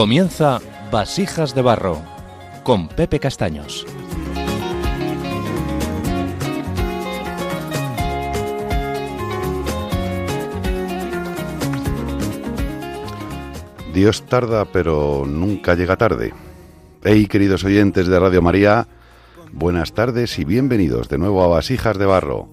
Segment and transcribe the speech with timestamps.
[0.00, 0.60] Comienza
[0.90, 2.00] Vasijas de Barro
[2.62, 3.84] con Pepe Castaños.
[13.92, 16.32] Dios tarda, pero nunca llega tarde.
[17.04, 18.88] Hey, queridos oyentes de Radio María,
[19.52, 22.48] buenas tardes y bienvenidos de nuevo a Vasijas de Barro.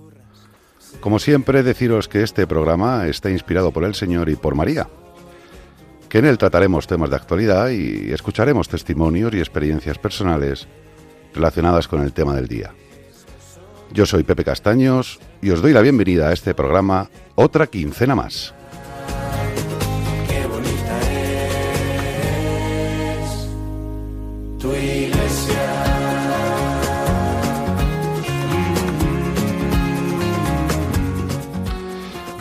[1.00, 4.90] Como siempre, deciros que este programa está inspirado por el Señor y por María,
[6.10, 10.68] que en él trataremos temas de actualidad y escucharemos testimonios y experiencias personales
[11.34, 12.74] relacionadas con el tema del día.
[13.94, 18.54] Yo soy Pepe Castaños y os doy la bienvenida a este programa Otra quincena más.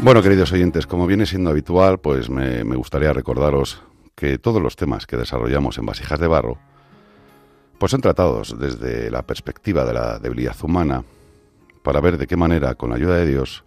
[0.06, 3.82] Bueno, queridos oyentes, como viene siendo habitual, pues me, gustaría recordaros
[4.14, 6.58] que todos los temas que desarrollamos en Vasijas de Barro,
[7.76, 11.02] pues son tratados desde la perspectiva de la debilidad humana,
[11.82, 13.64] para ver de qué manera, con la ayuda de Dios,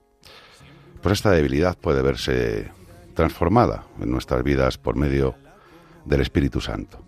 [1.01, 2.71] pues esta debilidad puede verse
[3.15, 5.35] transformada en nuestras vidas por medio
[6.05, 7.03] del Espíritu Santo.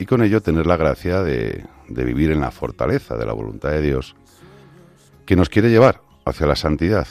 [0.00, 3.70] Y con ello tener la gracia de, de vivir en la fortaleza de la voluntad
[3.70, 4.16] de Dios,
[5.26, 7.06] que nos quiere llevar hacia la santidad,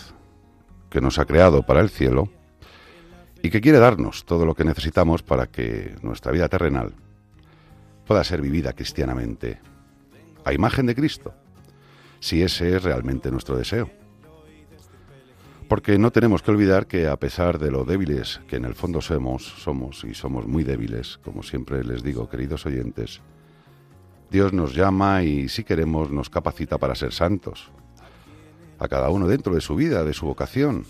[0.89, 2.29] que nos ha creado para el cielo
[3.41, 6.93] y que quiere darnos todo lo que necesitamos para que nuestra vida terrenal
[8.05, 9.59] pueda ser vivida cristianamente
[10.45, 11.33] a imagen de Cristo,
[12.19, 13.89] si ese es realmente nuestro deseo.
[15.67, 19.01] Porque no tenemos que olvidar que a pesar de lo débiles que en el fondo
[19.01, 23.21] somos, somos y somos muy débiles, como siempre les digo, queridos oyentes,
[24.31, 27.69] Dios nos llama y si queremos nos capacita para ser santos,
[28.79, 30.85] a cada uno dentro de su vida, de su vocación,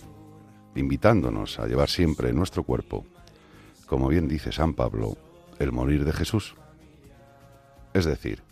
[0.76, 3.06] invitándonos a llevar siempre en nuestro cuerpo,
[3.86, 5.18] como bien dice San Pablo,
[5.60, 6.56] el morir de Jesús.
[7.94, 8.44] Es decir,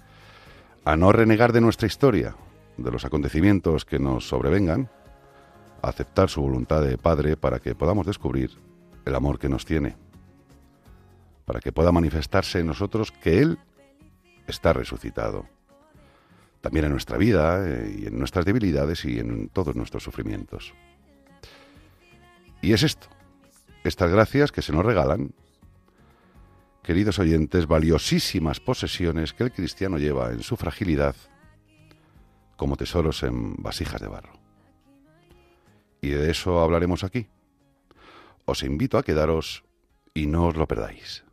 [0.86, 2.36] a no renegar de nuestra historia,
[2.78, 4.90] de los acontecimientos que nos sobrevengan,
[5.82, 8.52] a aceptar su voluntad de Padre para que podamos descubrir
[9.06, 9.98] el amor que nos tiene,
[11.46, 13.60] para que pueda manifestarse en nosotros que Él
[14.48, 15.55] está resucitado
[16.66, 20.74] también en nuestra vida eh, y en nuestras debilidades y en todos nuestros sufrimientos.
[22.60, 23.08] Y es esto,
[23.84, 25.36] estas gracias que se nos regalan,
[26.82, 31.16] queridos oyentes, valiosísimas posesiones que el cristiano lleva en su fragilidad
[32.56, 34.34] como tesoros en vasijas de barro.
[36.02, 37.28] Y de eso hablaremos aquí.
[38.46, 39.64] Os invito a quedaros
[40.16, 41.25] y no os lo perdáis.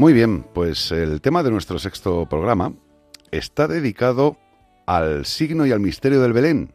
[0.00, 2.72] Muy bien, pues el tema de nuestro sexto programa
[3.32, 4.38] está dedicado
[4.86, 6.72] al signo y al misterio del Belén,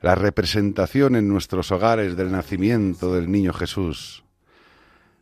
[0.00, 4.24] la representación en nuestros hogares del nacimiento del niño Jesús,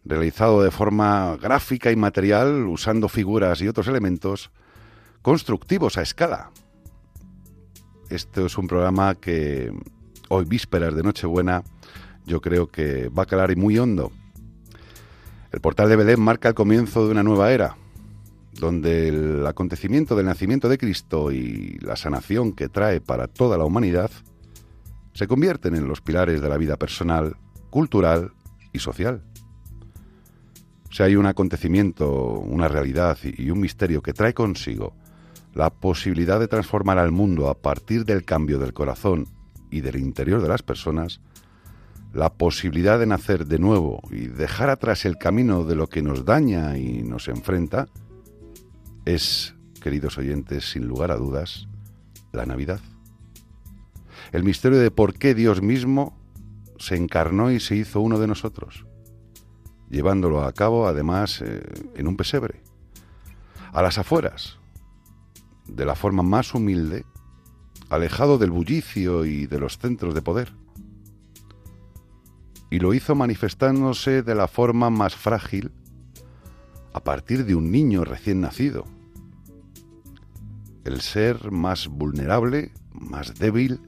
[0.04, 4.52] realizado de forma gráfica y material, usando figuras y otros elementos
[5.22, 6.52] constructivos a escala.
[8.10, 9.72] Este es un programa que
[10.28, 11.64] hoy, vísperas de Nochebuena,
[12.26, 14.12] yo creo que va a calar y muy hondo.
[15.52, 17.76] El portal de Belén marca el comienzo de una nueva era,
[18.54, 23.66] donde el acontecimiento del nacimiento de Cristo y la sanación que trae para toda la
[23.66, 24.10] humanidad
[25.12, 27.36] se convierten en los pilares de la vida personal,
[27.68, 28.32] cultural
[28.72, 29.22] y social.
[30.90, 34.94] Si hay un acontecimiento, una realidad y un misterio que trae consigo
[35.52, 39.28] la posibilidad de transformar al mundo a partir del cambio del corazón
[39.70, 41.20] y del interior de las personas,
[42.12, 46.24] la posibilidad de nacer de nuevo y dejar atrás el camino de lo que nos
[46.24, 47.88] daña y nos enfrenta,
[49.04, 51.68] es, queridos oyentes, sin lugar a dudas,
[52.32, 52.80] la Navidad.
[54.32, 56.16] el misterio de por qué Dios mismo
[56.78, 58.86] se encarnó y se hizo uno de nosotros,
[59.90, 61.62] llevándolo a cabo además eh,
[61.94, 62.62] en un pesebre,
[63.72, 64.58] a las afueras,
[65.66, 67.04] de la forma más humilde,
[67.88, 70.61] alejado del bullicio y de los centros de poder.
[72.72, 75.72] Y lo hizo manifestándose de la forma más frágil
[76.94, 78.86] a partir de un niño recién nacido,
[80.84, 83.78] el ser más vulnerable, más débil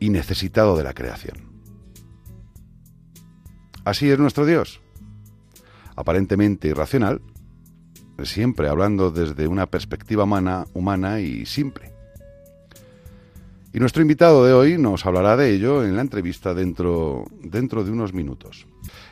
[0.00, 1.38] y necesitado de la creación.
[3.86, 4.82] Así es nuestro Dios,
[5.96, 7.22] aparentemente irracional,
[8.22, 11.91] siempre hablando desde una perspectiva humana, humana y simple.
[13.74, 17.90] Y nuestro invitado de hoy nos hablará de ello en la entrevista dentro, dentro de
[17.90, 18.66] unos minutos.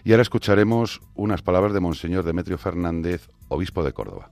[0.05, 4.29] Y ahora escucharemos unas palabras de Monseñor Demetrio Fernández, obispo de Córdoba.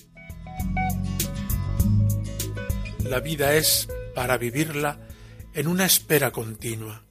[3.04, 5.00] La vida es para vivirla
[5.54, 7.04] en una espera continua,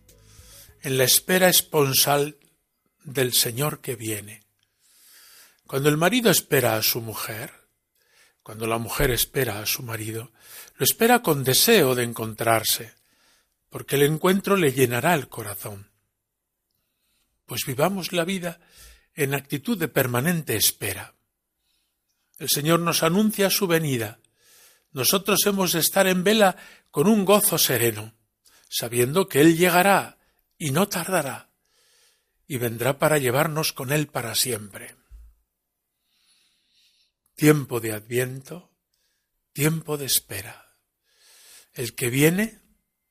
[0.81, 2.37] en la espera esponsal
[3.03, 4.43] del Señor que viene.
[5.65, 7.51] Cuando el marido espera a su mujer,
[8.43, 10.31] cuando la mujer espera a su marido,
[10.75, 12.96] lo espera con deseo de encontrarse,
[13.69, 15.91] porque el encuentro le llenará el corazón.
[17.45, 18.59] Pues vivamos la vida
[19.13, 21.15] en actitud de permanente espera.
[22.37, 24.19] El Señor nos anuncia su venida.
[24.91, 26.55] Nosotros hemos de estar en vela
[26.91, 28.13] con un gozo sereno,
[28.69, 30.17] sabiendo que Él llegará
[30.57, 31.49] y no tardará,
[32.47, 34.95] y vendrá para llevarnos con Él para siempre.
[37.35, 38.71] Tiempo de adviento,
[39.53, 40.75] tiempo de espera.
[41.73, 42.59] El que viene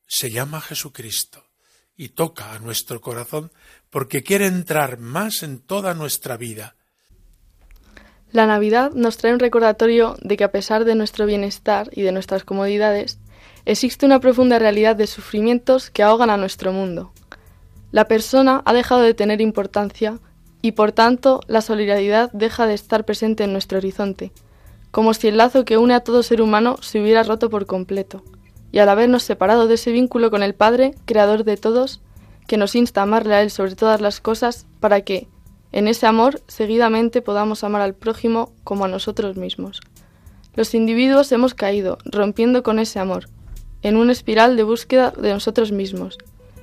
[0.06, 1.44] se llama Jesucristo
[1.96, 3.50] y toca a nuestro corazón
[3.90, 6.76] porque quiere entrar más en toda nuestra vida.
[8.32, 12.12] La Navidad nos trae un recordatorio de que a pesar de nuestro bienestar y de
[12.12, 13.18] nuestras comodidades,
[13.64, 17.12] existe una profunda realidad de sufrimientos que ahogan a nuestro mundo.
[17.92, 20.18] La persona ha dejado de tener importancia
[20.60, 24.32] y por tanto la solidaridad deja de estar presente en nuestro horizonte,
[24.90, 28.22] como si el lazo que une a todo ser humano se hubiera roto por completo
[28.72, 32.00] y al habernos separado de ese vínculo con el Padre, Creador de todos,
[32.46, 35.28] que nos insta a amarle a Él sobre todas las cosas, para que,
[35.72, 39.80] en ese amor, seguidamente podamos amar al prójimo como a nosotros mismos.
[40.54, 43.28] Los individuos hemos caído, rompiendo con ese amor,
[43.82, 46.18] en una espiral de búsqueda de nosotros mismos,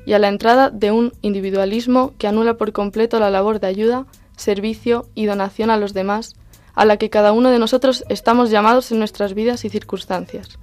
[0.05, 4.05] y a la entrada de un individualismo que anula por completo la labor de ayuda,
[4.35, 6.35] servicio y donación a los demás,
[6.73, 10.57] a la que cada uno de nosotros estamos llamados en nuestras vidas y circunstancias.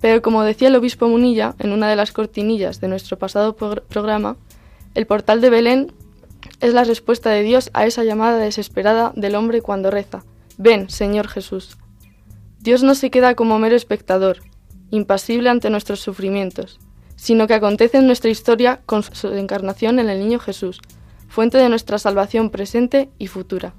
[0.00, 4.36] Pero como decía el obispo Munilla en una de las cortinillas de nuestro pasado programa,
[4.94, 5.92] el portal de Belén
[6.60, 10.24] es la respuesta de Dios a esa llamada desesperada del hombre cuando reza,
[10.56, 11.76] Ven, Señor Jesús.
[12.60, 14.38] Dios no se queda como mero espectador,
[14.90, 16.78] impasible ante nuestros sufrimientos,
[17.16, 20.80] sino que acontece en nuestra historia con su encarnación en el niño Jesús,
[21.28, 23.74] fuente de nuestra salvación presente y futura.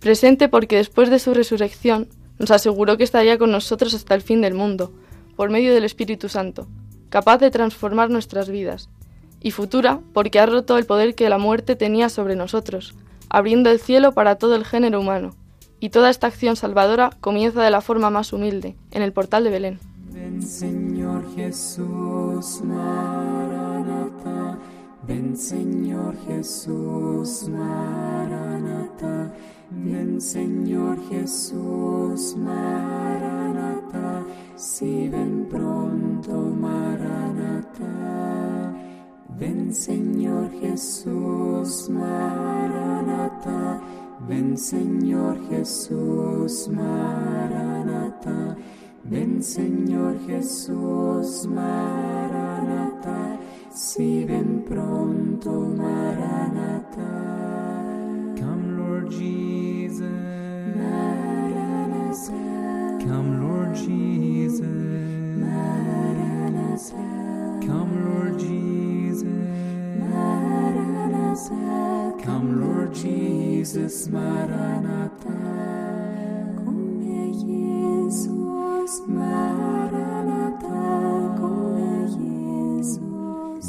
[0.00, 2.08] Presente porque después de su resurrección
[2.38, 4.92] nos aseguró que estaría con nosotros hasta el fin del mundo,
[5.36, 6.68] por medio del Espíritu Santo,
[7.08, 8.88] capaz de transformar nuestras vidas,
[9.40, 12.94] y futura porque ha roto el poder que la muerte tenía sobre nosotros,
[13.28, 15.34] abriendo el cielo para todo el género humano.
[15.80, 19.50] Y toda esta acción salvadora comienza de la forma más humilde, en el portal de
[19.50, 19.80] Belén.
[20.12, 24.58] Ven Señor Jesús, Maranata.
[25.06, 29.32] Ven Señor Jesús, Maranata.
[29.74, 34.24] Ven Señor Jesús, Maranata.
[34.56, 37.92] Si ven pronto, Maranata.
[39.38, 43.80] Ven Señor Jesús, Maranata.
[44.28, 48.56] Ven Señor Jesús, Maranata.
[49.04, 53.38] Ven Señor Jesús, Maranata.
[53.70, 57.10] Si ven pronto, Maranata.
[58.38, 59.41] Come Lord Jesus.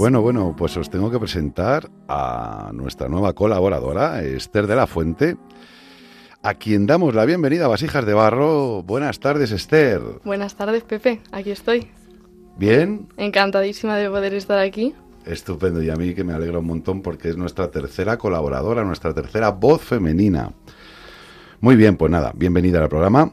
[0.03, 5.38] Bueno, bueno, pues os tengo que presentar a nuestra nueva colaboradora, Esther de la Fuente,
[6.43, 8.83] a quien damos la bienvenida a Vasijas de Barro.
[8.83, 10.01] Buenas tardes, Esther.
[10.25, 11.21] Buenas tardes, Pepe.
[11.31, 11.88] Aquí estoy.
[12.57, 13.07] ¿Bien?
[13.15, 14.93] Encantadísima de poder estar aquí.
[15.25, 19.13] Estupendo, y a mí que me alegra un montón porque es nuestra tercera colaboradora, nuestra
[19.13, 20.51] tercera voz femenina.
[21.62, 23.31] Muy bien, pues nada, bienvenida al programa.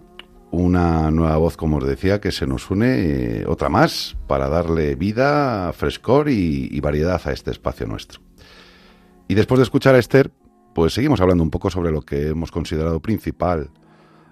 [0.52, 4.94] una nueva voz, como os decía, que se nos une, eh, otra más, para darle
[4.94, 8.20] vida, frescor y, y variedad a este espacio nuestro.
[9.28, 10.32] Y después de escuchar a Esther,
[10.74, 13.70] pues seguimos hablando un poco sobre lo que hemos considerado principal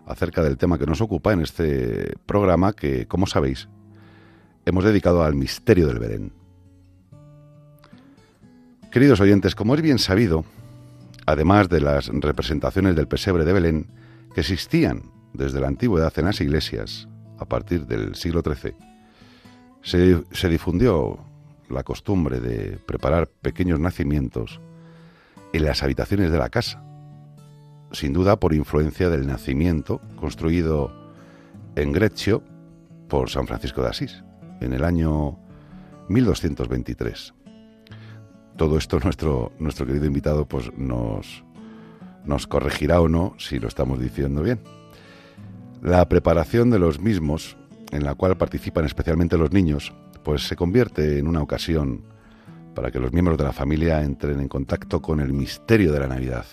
[0.07, 3.69] acerca del tema que nos ocupa en este programa que, como sabéis,
[4.65, 6.33] hemos dedicado al misterio del Belén.
[8.91, 10.45] Queridos oyentes, como es bien sabido,
[11.27, 13.87] además de las representaciones del pesebre de Belén,
[14.35, 15.03] que existían
[15.35, 18.75] desde la antigüedad en las iglesias, a partir del siglo XIII,
[19.83, 21.19] se, se difundió
[21.69, 24.61] la costumbre de preparar pequeños nacimientos
[25.53, 26.83] en las habitaciones de la casa,
[27.93, 30.93] sin duda por influencia del nacimiento construido
[31.77, 32.43] en Greccio
[33.09, 34.25] por San Francisco de Asís
[34.61, 35.39] en el año
[36.09, 37.35] 1223.
[38.57, 41.45] Todo esto nuestro, nuestro querido invitado pues nos,
[42.25, 44.61] nos corregirá o no si lo estamos diciendo bien.
[45.83, 47.57] La preparación de los mismos,
[47.93, 52.03] en la cual participan especialmente los niños, pues se convierte en una ocasión
[52.79, 56.07] para que los miembros de la familia entren en contacto con el misterio de la
[56.07, 56.47] Navidad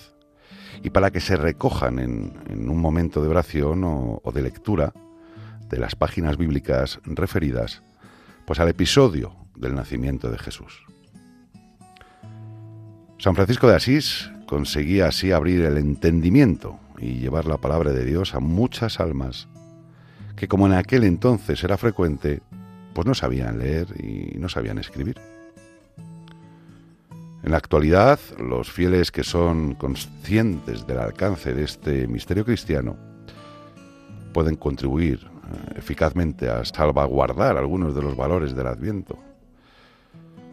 [0.82, 4.92] y para que se recojan en, un momento de oración o, o de lectura
[5.70, 7.84] de las páginas bíblicas referidas
[8.48, 10.88] pues al episodio del nacimiento de Jesús.
[13.20, 18.34] San Francisco de Asís conseguía así abrir el entendimiento y llevar la palabra de Dios
[18.34, 19.48] a muchas almas
[20.36, 22.42] que como en aquel entonces era frecuente,
[22.96, 25.35] pues no sabían leer y no sabían escribir.
[27.46, 32.98] En la actualidad, los fieles que son conscientes del alcance de este misterio cristiano
[34.34, 39.20] pueden contribuir eh, eficazmente a salvaguardar algunos de los valores del Adviento,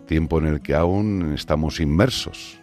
[0.06, 2.60] tiempo en el que aún estamos inmersos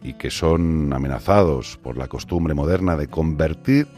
[0.00, 3.88] y que son amenazados por la costumbre moderna de convertir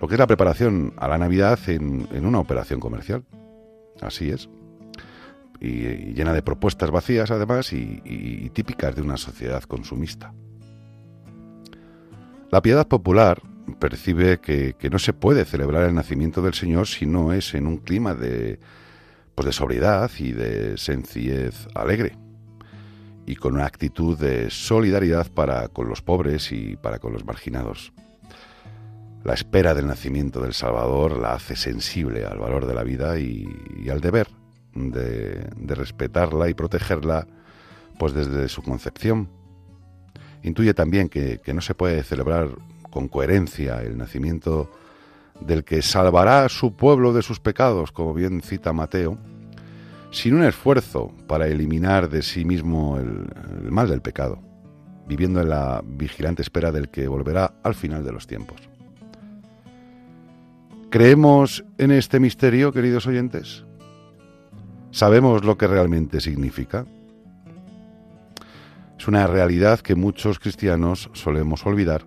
[0.00, 3.24] lo que es la preparación a la Navidad en, en una operación comercial.
[4.00, 4.48] Así es.
[5.64, 10.34] Y, llena de propuestas vacías, además, y, típicas de una sociedad consumista.
[12.50, 13.40] La piedad popular
[13.78, 17.78] percibe que, no se puede celebrar el nacimiento del Señor si no es en un
[17.78, 18.60] clima de,
[19.34, 22.18] pues de sobriedad y de sencillez alegre
[23.26, 27.94] y con una actitud de solidaridad para con los pobres y para con los marginados.
[29.24, 33.88] La espera del nacimiento del Salvador la hace sensible al valor de la vida y
[33.90, 34.28] al deber
[34.74, 37.26] de, respetarla y protegerla
[37.98, 39.28] pues desde su concepción.
[40.42, 42.48] Intuye también que, que no se puede celebrar
[42.90, 44.70] con coherencia el nacimiento
[45.40, 49.18] del que salvará a su pueblo de sus pecados, como bien cita Mateo,
[50.10, 53.26] sin un esfuerzo para eliminar de sí mismo el,
[53.64, 54.40] el, mal del pecado,
[55.08, 58.60] viviendo en la vigilante espera del que volverá al final de los tiempos.
[60.90, 63.64] ¿Creemos en este misterio, queridos oyentes?
[64.94, 66.86] ¿Sabemos lo que realmente significa?
[68.96, 72.06] Es una realidad que muchos cristianos solemos olvidar,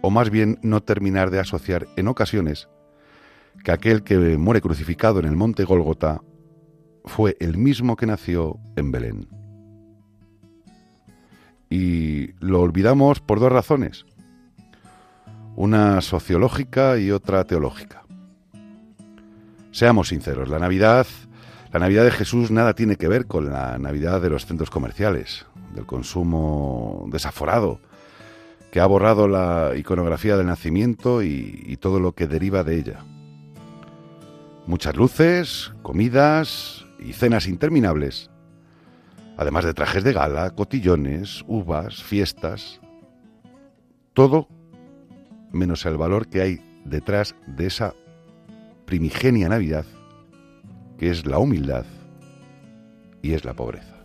[0.00, 2.68] o más bien no terminar de asociar en ocasiones
[3.64, 6.22] que aquel que muere crucificado en el monte Gólgota
[7.04, 9.28] fue el mismo que nació en Belén.
[11.68, 14.06] Y lo olvidamos por dos razones,
[15.56, 18.04] una sociológica y otra teológica.
[19.72, 21.08] Seamos sinceros, la Navidad,
[21.72, 25.46] la Navidad de Jesús nada tiene que ver con la Navidad de los centros comerciales,
[25.74, 27.80] del consumo desaforado,
[28.72, 33.04] que ha borrado la iconografía del nacimiento y, y todo lo que deriva de ella.
[34.66, 38.30] Muchas luces, comidas y cenas interminables,
[39.36, 42.80] además de trajes de gala, cotillones, uvas, fiestas,
[44.12, 44.48] todo
[45.52, 47.94] menos el valor que hay detrás de esa
[48.86, 49.84] primigenia Navidad,
[51.00, 51.86] que es la humildad
[53.22, 53.96] y es la pobreza.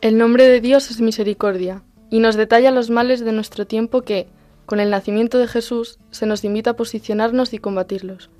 [0.00, 4.26] El nombre de Dios es misericordia y nos detalla los males de nuestro tiempo que,
[4.66, 8.30] con el nacimiento de Jesús, se nos invita a posicionarnos y combatirlos.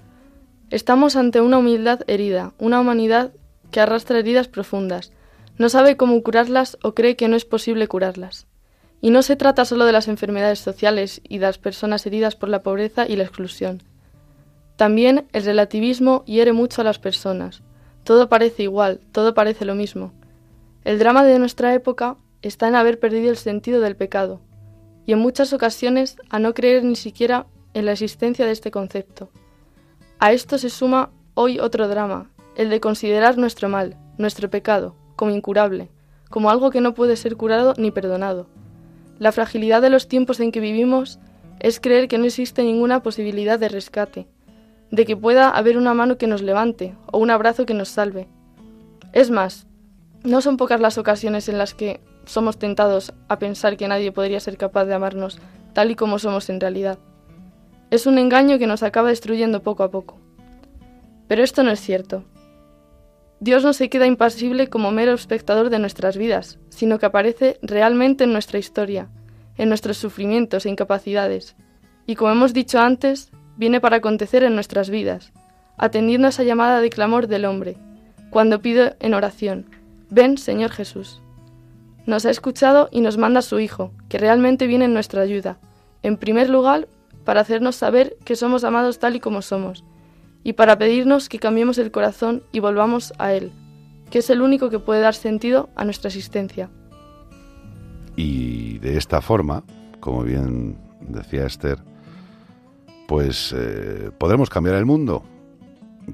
[0.70, 3.32] Estamos ante una humildad herida, una humanidad
[3.70, 5.12] que arrastra heridas profundas,
[5.56, 8.48] no sabe cómo curarlas o cree que no es posible curarlas.
[9.00, 12.48] Y no se trata solo de las enfermedades sociales y de las personas heridas por
[12.48, 13.84] la pobreza y la exclusión.
[14.80, 17.62] También el relativismo hiere mucho a las personas.
[18.02, 20.14] Todo parece igual, todo parece lo mismo.
[20.84, 24.40] El drama de nuestra época está en haber perdido el sentido del pecado,
[25.04, 29.28] y en muchas ocasiones a no creer ni siquiera en la existencia de este concepto.
[30.18, 35.32] A esto se suma hoy otro drama, el de considerar nuestro mal, nuestro pecado, como
[35.32, 35.90] incurable,
[36.30, 38.46] como algo que no puede ser curado ni perdonado.
[39.18, 41.18] La fragilidad de los tiempos en que vivimos
[41.58, 44.26] es creer que no existe ninguna posibilidad de rescate,
[44.90, 48.28] de que pueda haber una mano que nos levante o un abrazo que nos salve.
[49.12, 49.66] Es más,
[50.24, 54.40] no son pocas las ocasiones en las que somos tentados a pensar que nadie podría
[54.40, 55.38] ser capaz de amarnos
[55.72, 56.98] tal y como somos en realidad.
[57.90, 60.18] Es un engaño que nos acaba destruyendo poco a poco.
[61.26, 62.24] Pero esto no es cierto.
[63.40, 68.24] Dios no se queda impasible como mero espectador de nuestras vidas, sino que aparece realmente
[68.24, 69.08] en nuestra historia,
[69.56, 71.56] en nuestros sufrimientos e incapacidades,
[72.06, 73.30] y como hemos dicho antes,
[73.60, 75.32] viene para acontecer en nuestras vidas,
[75.76, 77.76] atendiendo a esa llamada de clamor del hombre,
[78.30, 79.66] cuando pide en oración,
[80.08, 81.20] ven Señor Jesús.
[82.06, 85.58] Nos ha escuchado y nos manda su Hijo, que realmente viene en nuestra ayuda,
[86.02, 86.88] en primer lugar
[87.26, 89.84] para hacernos saber que somos amados tal y como somos,
[90.42, 93.52] y para pedirnos que cambiemos el corazón y volvamos a Él,
[94.10, 96.70] que es el único que puede dar sentido a nuestra existencia.
[98.16, 99.64] Y de esta forma,
[100.00, 101.90] como bien decía Esther,
[103.10, 105.24] pues eh, podremos cambiar el mundo,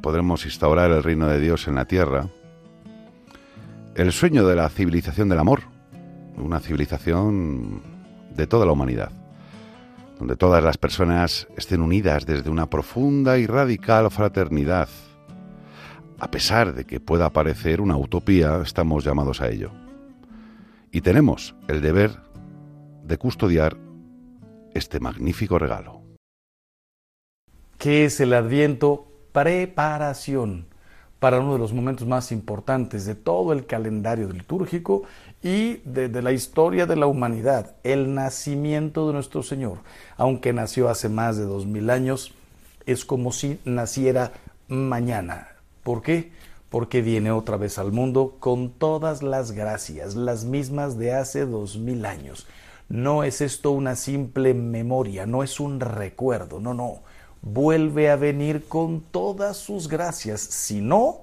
[0.01, 2.31] podremos instaurar el reino de Dios en la tierra,
[3.95, 5.65] el sueño de la civilización del amor,
[6.39, 7.83] una civilización
[8.35, 9.13] de toda la humanidad,
[10.19, 14.89] donde todas las personas estén unidas desde una profunda y radical fraternidad.
[16.19, 19.71] A pesar de que pueda parecer una utopía, estamos llamados a ello.
[20.93, 22.17] Y tenemos el deber
[23.05, 23.77] de custodiar
[24.73, 25.96] este magnífico regalo.
[27.79, 29.07] ¿Qué es el Adviento?
[29.33, 30.67] Preparación
[31.19, 35.03] para uno de los momentos más importantes de todo el calendario litúrgico
[35.43, 39.79] y de, de, la historia de la humanidad, el nacimiento de nuestro Señor.
[40.17, 42.33] Aunque nació hace más de dos mil años,
[42.87, 44.33] es como si naciera
[44.69, 45.49] mañana.
[45.83, 46.33] ¿Por qué?
[46.71, 51.77] Porque viene otra vez al mundo con todas las gracias, las mismas de hace dos
[51.77, 52.47] mil años.
[52.89, 57.03] No es esto una simple memoria, no es un recuerdo, no, no.
[57.49, 60.41] Vuelve a venir con todas sus gracias.
[60.41, 61.21] Si no,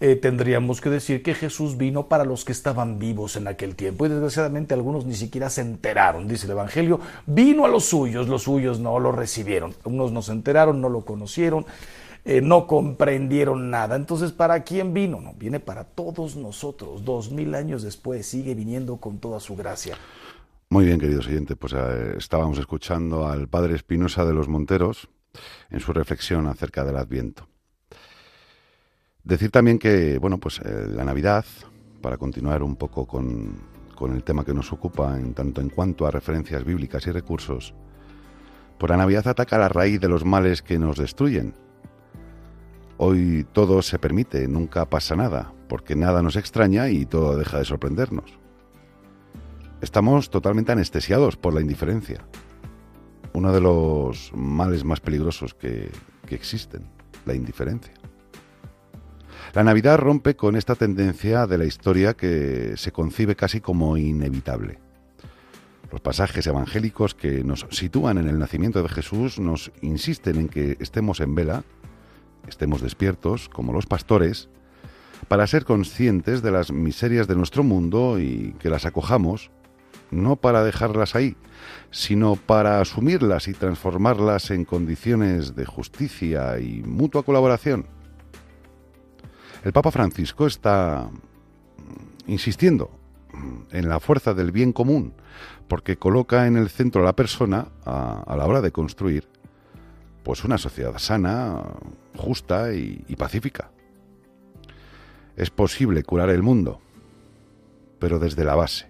[0.00, 4.06] eh, tendríamos que decir que Jesús vino para los que estaban vivos en aquel tiempo.
[4.06, 7.00] Y desgraciadamente algunos ni siquiera se enteraron, dice el Evangelio.
[7.26, 9.74] Vino a los suyos, los suyos no lo recibieron.
[9.84, 11.66] Unos no se enteraron, no lo conocieron,
[12.24, 13.96] eh, no comprendieron nada.
[13.96, 15.20] Entonces, ¿para quién vino?
[15.20, 17.04] No, viene para todos nosotros.
[17.04, 19.98] Dos mil años después sigue viniendo con toda su gracia.
[20.70, 25.10] Muy bien, queridos oyentes, pues eh, estábamos escuchando al padre Espinosa de los Monteros
[25.70, 27.48] en su reflexión acerca del Adviento.
[29.24, 31.44] Decir también que, bueno, pues eh, la Navidad,
[32.00, 33.62] para continuar un poco con,
[33.94, 37.74] con, el tema que nos ocupa en tanto en cuanto a referencias bíblicas y recursos,
[38.78, 41.54] pues la Navidad ataca la raíz de los males que nos destruyen.
[42.96, 47.64] Hoy todo se permite, nunca pasa nada, porque nada nos extraña y todo deja de
[47.64, 48.38] sorprendernos.
[49.82, 52.24] Estamos totalmente anestesiados por la indiferencia,
[53.32, 55.90] uno de los males más peligrosos que,
[56.26, 56.82] que existen,
[57.26, 57.92] la indiferencia.
[59.52, 64.78] La Navidad rompe con esta tendencia de la historia que se concibe casi como inevitable.
[65.90, 70.76] Los pasajes evangélicos que nos sitúan en el nacimiento de Jesús nos insisten en que
[70.78, 71.64] estemos en vela,
[72.46, 74.48] estemos despiertos, como los pastores,
[75.26, 79.50] para ser conscientes de las miserias de nuestro mundo y que las acojamos,
[80.10, 81.36] no para dejarlas ahí,
[81.90, 87.86] sino para asumirlas y transformarlas en condiciones de justicia y mutua colaboración.
[89.64, 91.10] El Papa Francisco está
[92.26, 92.90] insistiendo
[93.70, 95.14] en la fuerza del bien común,
[95.68, 99.28] porque coloca en el centro a la persona a, la hora de construir
[100.24, 101.62] pues una sociedad sana,
[102.16, 103.70] justa y pacífica.
[105.36, 106.80] Es posible curar el mundo,
[107.98, 108.89] pero desde la base.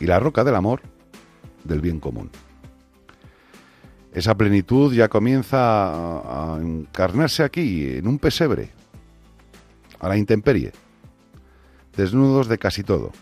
[0.00, 0.80] Y la roca del amor,
[1.64, 2.30] del bien común.
[4.12, 8.70] Esa plenitud ya comienza a, encarnarse aquí, en un pesebre,
[10.00, 10.72] a la intemperie,
[11.96, 13.12] desnudos de casi todo.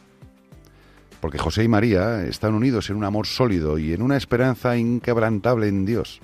[1.21, 5.69] Porque José y María están unidos en un amor sólido y en una esperanza inquebrantable
[5.69, 6.21] en Dios.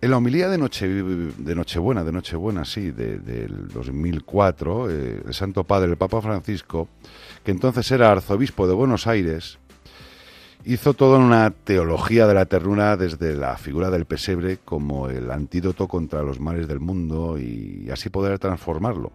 [0.00, 5.34] En la homilía de, Noche, de Nochebuena, de Nochebuena, sí, del de, 2004, eh, el
[5.34, 6.88] Santo Padre, el Papa Francisco,
[7.46, 9.60] que entonces era arzobispo de Buenos Aires,
[10.64, 15.86] hizo toda una teología de la ternura desde la figura del pesebre como el antídoto
[15.86, 19.12] contra los males del mundo y así poder transformarlo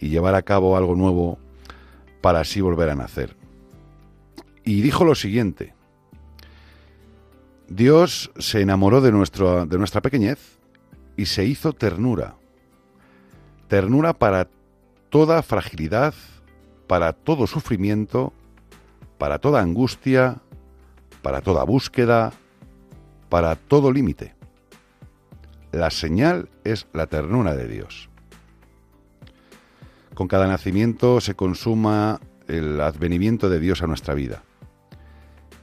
[0.00, 1.38] y llevar a cabo algo nuevo
[2.22, 3.36] para así volver a nacer.
[4.64, 5.74] Y dijo lo siguiente,
[7.68, 10.56] Dios se enamoró de, nuestro, de nuestra pequeñez
[11.18, 12.36] y se hizo ternura,
[13.68, 14.48] ternura para
[15.10, 16.14] toda fragilidad,
[16.88, 18.32] para todo sufrimiento,
[19.18, 20.38] para toda angustia,
[21.22, 22.32] para toda búsqueda,
[23.28, 24.34] para todo límite.
[25.70, 28.08] La señal es la ternura de Dios.
[30.14, 34.42] Con cada nacimiento se consuma el advenimiento de Dios a nuestra vida.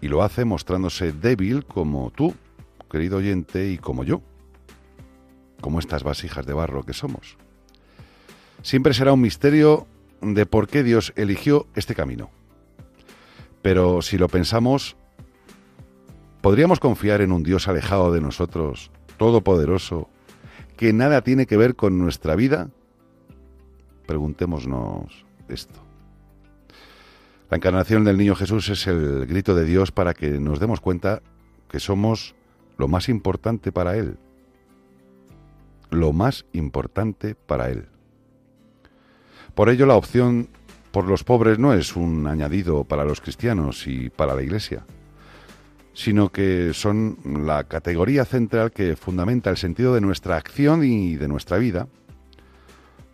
[0.01, 2.35] Y lo hace mostrándose débil como tú,
[2.89, 4.21] querido oyente, y como yo,
[5.59, 7.37] como estas vasijas de barro que somos.
[8.61, 9.87] Siempre será un misterio
[10.33, 12.29] de por qué Dios eligió este camino.
[13.61, 14.95] Pero si lo pensamos,
[16.41, 20.09] ¿podríamos confiar en un Dios alejado de nosotros, todopoderoso,
[20.77, 22.69] que nada tiene que ver con nuestra vida?
[24.05, 25.79] Preguntémonos esto.
[27.49, 31.21] La encarnación del niño Jesús es el grito de Dios para que nos demos cuenta
[31.69, 32.35] que somos
[32.77, 34.17] lo más importante para Él.
[35.91, 37.87] Lo más importante para Él.
[39.55, 40.49] Por ello la opción
[40.91, 44.85] por los pobres no es un añadido para los cristianos y para la Iglesia,
[45.93, 51.29] sino que son la categoría central que fundamenta el sentido de nuestra acción y de
[51.29, 51.87] nuestra vida,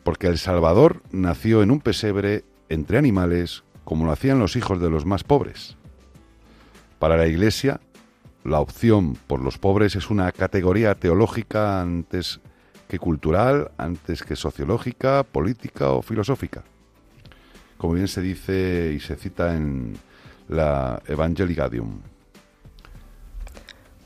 [0.03, 4.89] porque el Salvador nació en un pesebre entre animales, como lo hacían los hijos de
[4.89, 5.77] los más pobres.
[6.97, 7.81] Para la Iglesia,
[8.43, 12.41] la opción por los pobres es una categoría teológica antes
[12.91, 16.61] que cultural, antes que sociológica, política o filosófica.
[17.77, 19.95] Como bien se dice y se cita en
[20.49, 22.01] la Evangelii Gaudium.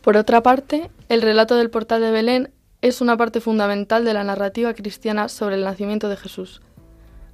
[0.04, 2.52] Por otra parte, el relato del portal de Belén
[2.84, 6.62] es una parte fundamental de la narrativa cristiana sobre el nacimiento de Jesús.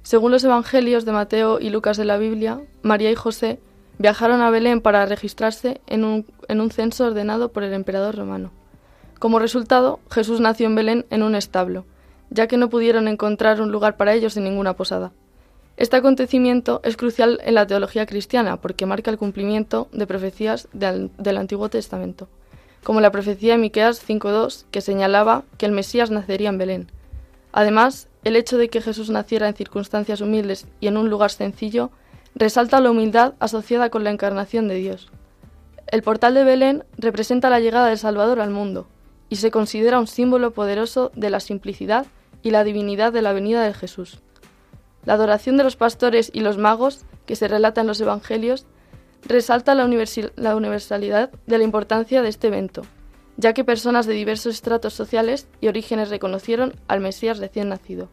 [0.02, 3.60] Según los Evangelios de Mateo y Lucas de la Biblia, María y José
[3.98, 8.61] viajaron a Belén para registrarse en un, en un censo ordenado por el emperador romano.
[9.22, 11.84] Como resultado, Jesús nació en Belén en un establo,
[12.30, 15.12] ya que no pudieron encontrar un lugar para ellos en ninguna posada.
[15.76, 21.36] Este acontecimiento es crucial en la teología cristiana porque marca el cumplimiento de profecías del,
[21.36, 22.26] Antiguo Testamento,
[22.82, 26.90] como la profecía de Miqueas 5.2 que señalaba que el Mesías nacería en Belén.
[27.52, 31.92] Además, el hecho de que Jesús naciera en circunstancias humildes y en un lugar sencillo
[32.34, 35.12] resalta la humildad asociada con la encarnación de Dios.
[35.86, 38.88] El portal de Belén representa la llegada del Salvador al mundo
[39.32, 42.06] y se considera un símbolo poderoso de la simplicidad
[42.42, 44.20] y la divinidad de la venida de Jesús.
[45.06, 48.66] La adoración de los pastores y los magos, que se relata en los Evangelios,
[49.22, 49.88] resalta la,
[50.36, 52.82] la universalidad de la importancia de este evento,
[53.38, 58.10] ya que personas de diversos estratos sociales y orígenes reconocieron al Mesías recién nacido.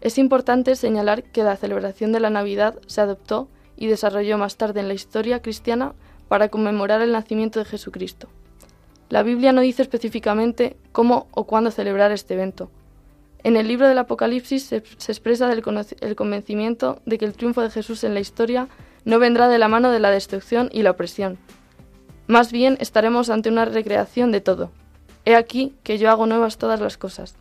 [0.00, 4.78] Es importante señalar que la celebración de la Navidad se adoptó y desarrolló más tarde
[4.78, 5.96] en la historia cristiana
[6.28, 8.28] para conmemorar el nacimiento de Jesucristo.
[9.08, 12.70] La Biblia no dice específicamente cómo o cuándo celebrar este evento.
[13.42, 15.62] En el libro del Apocalipsis se, expresa el,
[16.00, 18.68] el convencimiento de que el triunfo de Jesús en la historia
[19.04, 21.38] no vendrá de la mano de la destrucción y la opresión.
[22.26, 24.70] Más bien estaremos ante una recreación de todo.
[25.24, 27.36] He aquí que yo hago nuevas todas las cosas.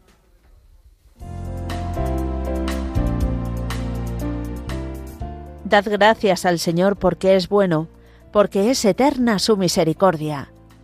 [5.66, 7.90] Dad gracias al Señor porque es bueno,
[8.32, 10.50] porque es eterna su misericordia.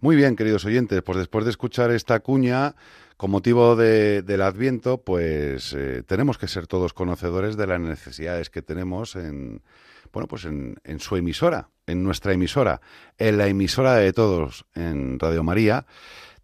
[0.00, 2.74] Muy bien, queridos oyentes, pues después de escuchar esta cuña
[3.16, 8.48] Con motivo de- del Adviento, pues eh, tenemos que ser todos conocedores de las necesidades
[8.48, 9.60] que tenemos en,
[10.12, 12.80] bueno, pues en, en su emisora, en nuestra emisora,
[13.18, 15.84] en la emisora de todos, en Radio María,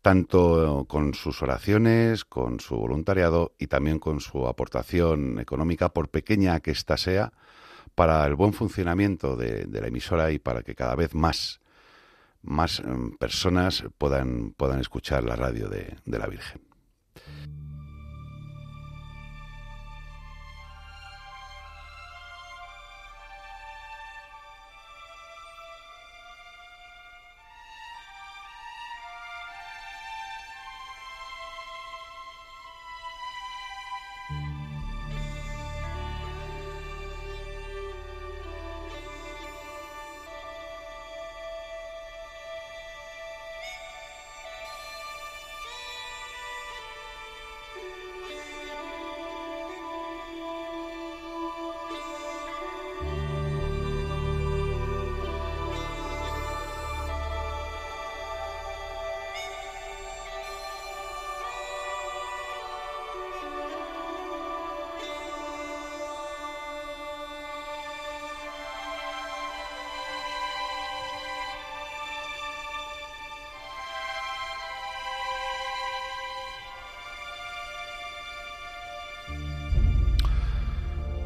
[0.03, 6.59] tanto con sus oraciones, con su voluntariado y también con su aportación económica, por pequeña
[6.59, 7.33] que ésta sea,
[7.95, 11.61] para el buen funcionamiento de, de la emisora y para que cada vez más,
[12.45, 16.61] más em, personas puedan, puedan escuchar la radio de, de la Virgen.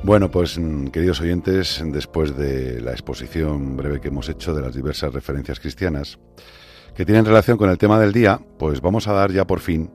[0.08, 4.74] Bueno, pues mm, queridos oyentes, después de la exposición breve que hemos hecho de las
[4.74, 6.18] diversas referencias cristianas
[6.96, 9.90] que tienen relación con el tema del día, pues vamos a dar ya por fin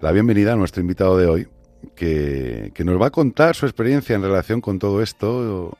[0.00, 1.48] la bienvenida a nuestro invitado de hoy,
[1.94, 5.78] que, que nos va a contar su experiencia en relación con todo esto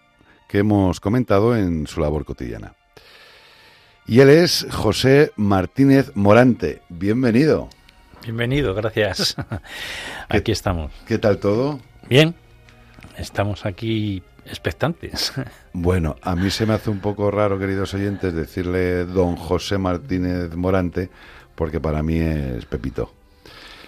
[0.49, 2.77] que hemos comentado en su labor cotidiana.
[4.07, 6.81] Y él es José Martínez Morante.
[6.89, 7.71] Bienvenido.
[8.23, 9.35] Bienvenido, gracias.
[10.29, 10.93] Aquí estamos.
[11.09, 11.81] ¿Qué tal todo?
[12.09, 12.37] Bien,
[13.19, 15.33] estamos aquí expectantes.
[15.73, 20.57] Bueno, a mí se me hace un poco raro, queridos oyentes, decirle don José Martínez
[20.57, 21.09] Morante,
[21.55, 23.13] porque para mí es Pepito.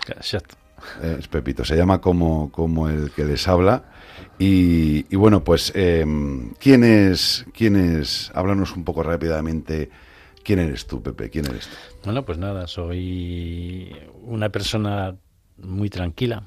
[0.06, 0.54] Exacto.
[1.02, 3.86] Es Pepito, se llama como, como el que les habla.
[4.38, 6.06] Y, y bueno, pues, eh,
[6.60, 8.30] ¿quién es, quién es?
[8.34, 9.90] Háblanos un poco rápidamente.
[10.44, 11.28] ¿Quién eres tú, Pepe?
[11.28, 11.76] ¿Quién eres tú?
[12.04, 15.16] Bueno, pues nada, soy una persona
[15.58, 16.44] muy tranquila.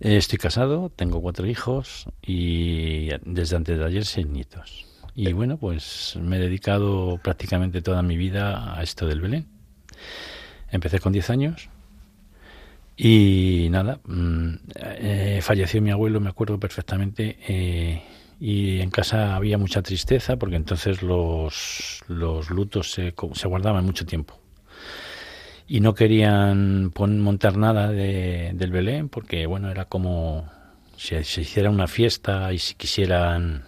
[0.00, 4.86] Eh, Estoy casado, tengo cuatro hijos y desde antes de ayer seis nietos.
[5.14, 9.46] Y bueno, pues me he dedicado prácticamente toda mi vida a esto del Belén.
[10.70, 11.70] Empecé con 10 años
[12.96, 18.02] y nada, mm, eh, falleció mi abuelo, me acuerdo perfectamente, eh,
[18.40, 24.04] y en casa había mucha tristeza porque entonces los, los lutos se, se guardaban mucho
[24.04, 24.37] tiempo.
[25.68, 30.48] Y no querían montar nada de- del Belén porque, bueno, era como
[30.96, 33.64] si se hiciera una fiesta y si quisieran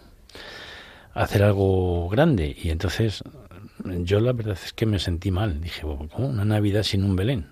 [1.12, 2.56] hacer algo grande.
[2.62, 3.22] Y entonces
[3.84, 5.60] yo la verdad es que me sentí mal.
[5.60, 7.48] Dije, ¿cómo una Navidad sin un Belén?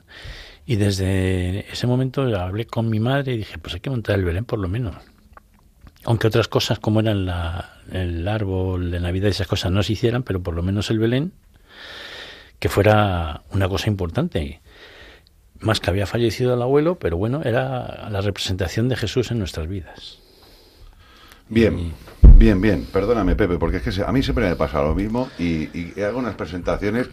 [0.64, 4.24] Y desde ese momento hablé con mi madre y dije, pues hay que montar el
[4.24, 4.96] Belén por lo menos.
[6.04, 9.92] Aunque otras cosas como eran la- el árbol de Navidad y esas cosas no se
[9.92, 11.32] hicieran, pero por lo menos el Belén,
[12.58, 14.60] que fuera una cosa importante.
[15.60, 19.66] Más que había fallecido el abuelo, pero bueno, era la representación de Jesús en nuestras
[19.66, 20.18] vidas.
[21.48, 21.92] Bien,
[22.36, 22.86] bien, bien.
[22.92, 26.18] Perdóname, Pepe, porque es que a mí siempre me pasa lo mismo y, y hago
[26.18, 27.08] unas presentaciones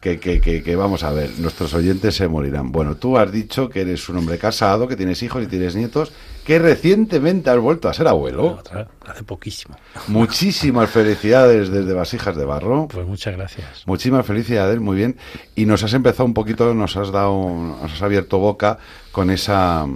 [0.00, 2.70] que, que, que, que vamos a ver, nuestros oyentes se morirán.
[2.72, 6.12] Bueno, tú has dicho que eres un hombre casado, que tienes hijos y tienes nietos,
[6.48, 8.56] que recientemente has vuelto a ser abuelo.
[8.58, 9.76] Otra- hace poquísimo.
[10.06, 12.88] Muchísimas felicidades desde Vasijas de Barro.
[12.88, 13.82] Pues muchas gracias.
[13.84, 15.18] Muchísimas felicidades, muy bien.
[15.54, 17.34] Y nos has empezado un poquito, nos has dado,
[17.82, 18.78] nos has abierto boca
[19.12, 19.86] con esa,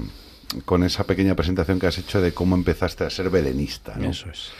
[0.67, 3.95] con esa pequeña presentación que has hecho de cómo empezaste a ser belenista.
[3.97, 4.11] ¿no?
[4.11, 4.51] Eso es.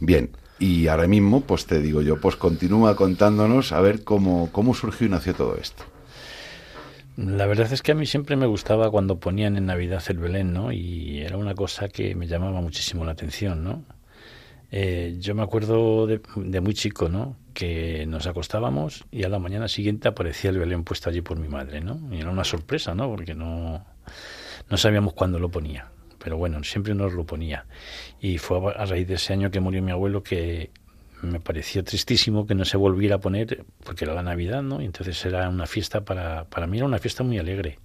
[0.00, 0.30] Bien.
[0.58, 5.06] Y ahora mismo, pues te digo yo, pues continúa contándonos a ver cómo, cómo surgió
[5.06, 5.84] y nació todo esto.
[7.24, 10.52] La verdad es que a mí siempre me gustaba cuando ponían en Navidad el Belén,
[10.52, 10.72] ¿no?
[10.72, 13.84] Y era una cosa que me llamaba muchísimo la atención, ¿no?
[14.72, 16.20] Eh, yo me acuerdo de,
[16.60, 17.36] muy chico, ¿no?
[17.54, 21.46] Que nos acostábamos y a la mañana siguiente aparecía el Belén puesto allí por mi
[21.46, 22.00] madre, ¿no?
[22.10, 23.08] Y era una sorpresa, ¿no?
[23.08, 23.84] Porque no,
[24.68, 25.92] no sabíamos cuándo lo ponía.
[26.18, 27.66] Pero bueno, siempre nos lo ponía.
[28.20, 30.70] Y fue a raíz de ese año que murió mi abuelo que
[31.22, 34.82] me pareció tristísimo que no se volviera a poner, porque era la Navidad, ¿no?
[34.82, 37.78] Y entonces era una fiesta para, para mí era una fiesta muy alegre.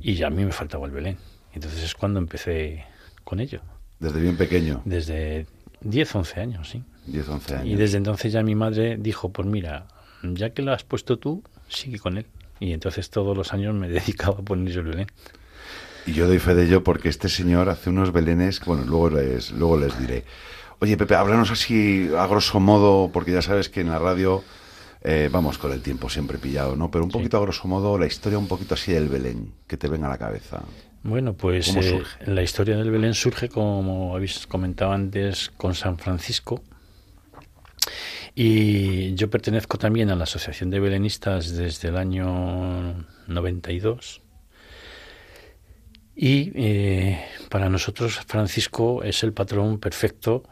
[0.00, 1.16] Y a mí me faltaba el Belén.
[1.54, 2.84] Entonces es cuando empecé
[3.24, 3.60] con ello.
[3.98, 5.46] Desde bien pequeño, Desde
[5.80, 6.82] 10, 11 años, sí.
[7.06, 7.66] 10, 11 años.
[7.66, 9.86] Y desde entonces ya mi madre dijo, pues mira,
[10.22, 12.26] ya que lo has puesto tú, sigue con él.
[12.60, 15.06] Y entonces todos los años me dedicaba a poner el Belén.
[16.06, 19.52] Y yo doy fe de ello porque este señor hace unos belenes, bueno, luego les,
[19.52, 20.24] luego les diré.
[20.80, 24.42] Oye, Pepe, háblanos así a grosso modo, porque ya sabes que en la radio
[25.02, 26.90] eh, vamos con el tiempo siempre pillado, ¿no?
[26.90, 29.88] Pero un poquito a grosso modo, la historia un poquito así del Belén, que te
[29.88, 30.62] venga a la cabeza.
[31.02, 35.98] Bueno, pues ¿Cómo eh, la historia del Belén surge, como habéis comentado antes, con San
[35.98, 36.62] Francisco.
[38.34, 44.23] Y yo pertenezco también a la Asociación de Belenistas desde el año 92.
[46.16, 50.44] Y eh, para nosotros Francisco es el patrón perfecto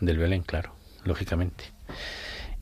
[0.00, 0.72] del Belén, claro,
[1.04, 1.64] lógicamente.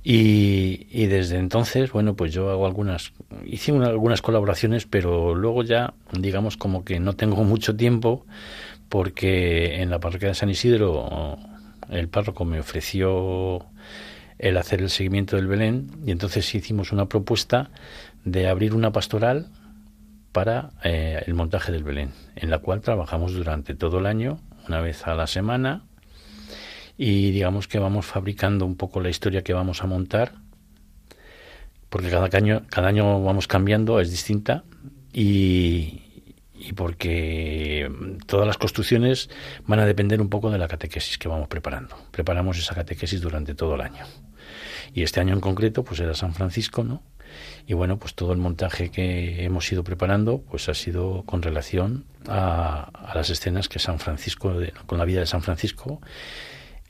[0.07, 3.13] Y, desde entonces, bueno, pues yo hago algunas,
[3.47, 8.27] hice una- algunas colaboraciones, pero luego ya, digamos, como que no tengo mucho tiempo,
[8.91, 11.39] porque en la parroquia de San Isidro
[11.91, 13.67] el párroco me ofreció
[14.39, 17.71] el hacer el seguimiento del Belén, y entonces hicimos una propuesta
[18.25, 19.49] de abrir una pastoral
[20.35, 24.81] para eh, el montaje del Belén, en la cual trabajamos durante todo el año, una
[24.81, 25.85] vez a la semana,
[26.99, 30.33] y digamos que vamos fabricando un poco la historia que vamos a montar,
[31.89, 34.65] porque cada año, cada año vamos cambiando, es distinta,
[35.13, 36.03] y,
[36.53, 37.89] y porque
[38.27, 39.31] todas las construcciones
[39.69, 41.97] van a depender un poco de la catequesis que vamos preparando.
[42.11, 44.05] Preparamos esa catequesis durante todo el año.
[44.93, 47.03] Y este año en concreto, pues era San Francisco, ¿no?
[47.67, 52.05] Y bueno, pues todo el montaje que hemos ido preparando, pues ha sido con relación
[52.29, 56.01] a, las escenas que San Francisco, de- con la vida de San Francisco.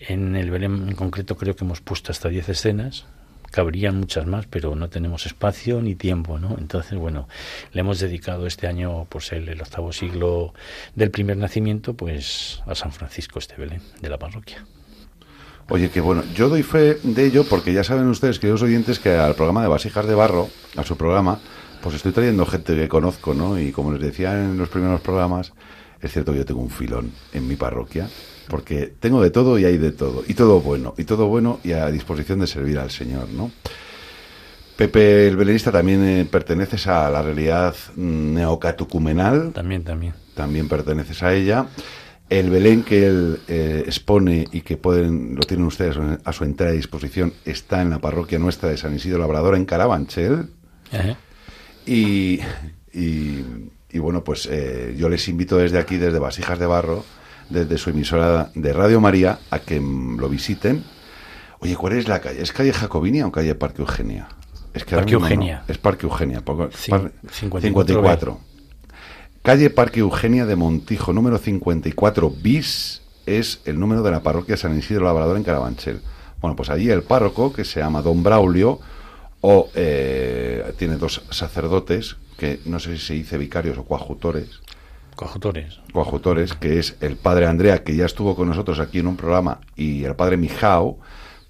[0.01, 3.05] En el Belén en concreto creo que hemos puesto hasta 10 escenas.
[3.53, 6.57] Cabrían muchas más, pero no tenemos espacio ni tiempo, ¿no?
[6.59, 7.29] Entonces, bueno,
[7.73, 10.55] le hemos dedicado este año, por ser el octavo siglo
[10.97, 14.67] del primer nacimiento, pues a San Francisco este Belén de la parroquia.
[15.71, 19.15] Oye, que bueno, yo doy fe de ello porque ya saben ustedes, queridos oyentes, que
[19.15, 21.39] al programa de Vasijas de Barro, a su programa,
[21.83, 23.59] pues estoy trayendo gente que conozco, ¿no?
[23.59, 25.53] Y como les decía en los primeros programas,
[26.01, 28.09] es cierto que yo tengo un filón en mi parroquia,
[28.49, 31.73] porque tengo de todo y hay de todo, y todo bueno, y todo bueno y
[31.73, 33.51] a disposición de servir al Señor, ¿no?
[34.77, 40.15] Pepe el Belenista también eh, perteneces a la realidad mm, neocatucumenal, También, también.
[40.35, 41.67] también perteneces a ella.
[42.31, 46.71] El Belén que él eh, expone y que pueden lo tienen ustedes a su entera
[46.73, 50.49] disposición está en la parroquia nuestra de San Isidro Labrador en Carabanchel.
[50.91, 51.17] Ajá.
[51.87, 52.41] Y,
[52.93, 53.45] y,
[53.91, 57.05] y bueno, pues eh, yo les invito desde aquí, desde Vasijas de Barro,
[57.51, 60.83] desde su emisora de Radio María, a que lo visiten.
[61.61, 62.41] Oye, ¿cuál es la calle?
[62.43, 64.29] ¿Es calle Jacobinia o calle Parque Eugenia?
[64.73, 65.19] Es que Parque no.
[65.21, 65.63] Eugenia.
[65.69, 66.41] Es Parque Eugenia.
[66.43, 67.61] porque- Cin- par- 54B.
[67.61, 68.41] 54.
[69.45, 74.75] Calle Parque Eugenia de Montijo, número 54 bis, es el número de la parroquia San
[74.79, 76.01] Isidro Labrador en Carabanchel.
[76.41, 78.81] Bueno, pues allí el párroco, que se llama Don Braulio,
[79.43, 84.63] o eh, tiene dos sacerdotes, que no sé si se dice vicarios o coadjutores,
[85.15, 85.79] Cojutores.
[85.93, 89.61] coadjutores, que es el padre Andrea, que ya estuvo con nosotros aquí en un programa,
[89.77, 90.97] y el padre Mijao,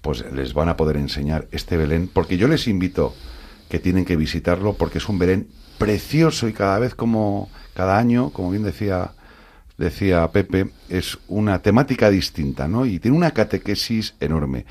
[0.01, 3.13] pues les van a poder enseñar este Belén, porque yo les invito
[3.69, 8.31] que tienen que visitarlo, porque es un Belén precioso y cada vez como, cada año,
[8.31, 9.11] como bien decía,
[9.77, 12.85] decía Pepe, es una temática distinta, ¿no?
[12.85, 14.65] Y tiene una catequesis enorme.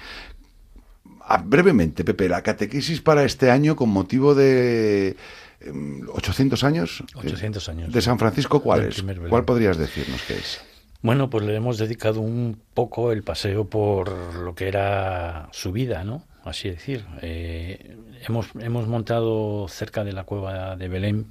[1.21, 5.17] Ah, brevemente, Pepe, la catequesis para este año con motivo de
[5.61, 7.05] em, 800 años.
[7.15, 7.93] 800 años.
[7.93, 9.05] ¿De San Francisco cuál es?
[9.29, 10.61] ¿Cuál podrías decirnos que es?
[11.03, 16.05] Bueno, pues le hemos dedicado un poco el paseo por lo que era su vida,
[16.05, 16.25] ¿no?
[16.43, 17.05] Así decir.
[17.21, 21.27] Eh, hemos, hemos montado cerca de la cueva de Belén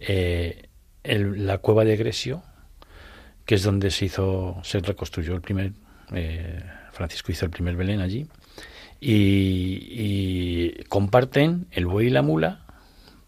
[0.00, 0.68] eh,
[1.04, 2.42] la cueva de Gresio,
[3.44, 5.72] que es donde se hizo, se reconstruyó el primer,
[6.12, 8.28] eh, Francisco hizo el primer Belén allí,
[9.00, 12.64] y, comparten el buey y la mula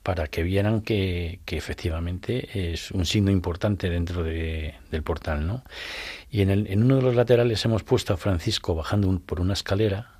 [0.02, 5.62] para que vieran que, que efectivamente es un signo importante dentro de- del portal, ¿no?
[6.30, 9.40] Y en, el- en uno de los laterales hemos puesto a Francisco bajando un- por
[9.40, 10.19] una escalera,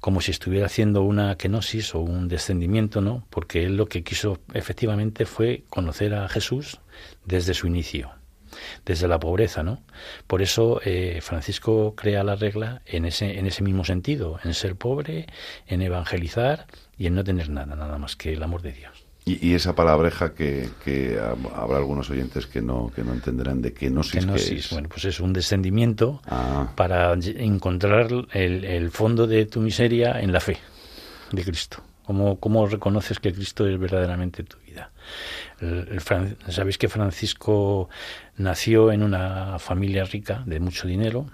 [0.00, 3.26] como si estuviera haciendo una kenosis o un descendimiento, ¿no?
[3.30, 6.80] Porque él lo que quiso efectivamente fue conocer a Jesús
[7.24, 8.12] desde su inicio,
[8.84, 9.82] desde la pobreza, ¿no?
[10.26, 14.76] Por eso eh, Francisco crea la regla en ese, en ese mismo sentido, en ser
[14.76, 15.26] pobre,
[15.66, 16.66] en evangelizar
[16.96, 18.99] y en no tener nada, nada más que el amor de Dios.
[19.24, 23.60] Y, y esa palabreja que, que hab- habrá algunos oyentes que no, que no entenderán
[23.60, 24.70] de kenosis, Kenosis, es.
[24.72, 26.72] bueno, pues es un descendimiento Ah.
[26.74, 30.56] para encontrar el, el fondo de tu miseria en la fe
[31.32, 31.82] de Cristo.
[32.04, 34.90] ¿Cómo, cómo reconoces que Cristo es verdaderamente tu vida?
[35.60, 37.88] El- el Fran- Sabéis que Francisco
[38.38, 41.26] nació en una familia rica, de mucho dinero,